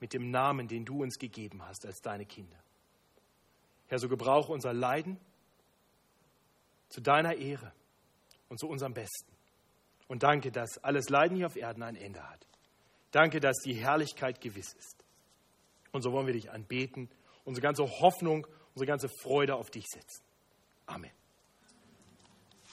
mit 0.00 0.12
dem 0.12 0.32
Namen, 0.32 0.66
den 0.66 0.84
du 0.84 1.00
uns 1.00 1.16
gegeben 1.20 1.64
hast 1.64 1.86
als 1.86 2.00
deine 2.00 2.26
Kinder. 2.26 2.58
Herr, 3.86 4.00
so 4.00 4.08
gebrauche 4.08 4.52
unser 4.52 4.72
Leiden 4.72 5.18
zu 6.88 7.00
deiner 7.00 7.36
Ehre 7.36 7.72
und 8.48 8.58
zu 8.58 8.66
unserem 8.66 8.92
Besten. 8.92 9.30
Und 10.08 10.24
danke, 10.24 10.50
dass 10.50 10.82
alles 10.82 11.08
Leiden 11.10 11.36
hier 11.36 11.46
auf 11.46 11.54
Erden 11.54 11.84
ein 11.84 11.94
Ende 11.94 12.28
hat. 12.28 12.44
Danke, 13.12 13.38
dass 13.38 13.58
die 13.64 13.74
Herrlichkeit 13.74 14.40
gewiss 14.40 14.72
ist. 14.72 14.96
Und 15.92 16.02
so 16.02 16.10
wollen 16.10 16.26
wir 16.26 16.34
dich 16.34 16.50
anbeten, 16.50 17.08
unsere 17.44 17.62
ganze 17.62 17.84
Hoffnung, 17.84 18.48
unsere 18.74 18.88
ganze 18.88 19.08
Freude 19.22 19.54
auf 19.54 19.70
dich 19.70 19.86
setzen. 19.86 20.24
Amen. 20.86 21.12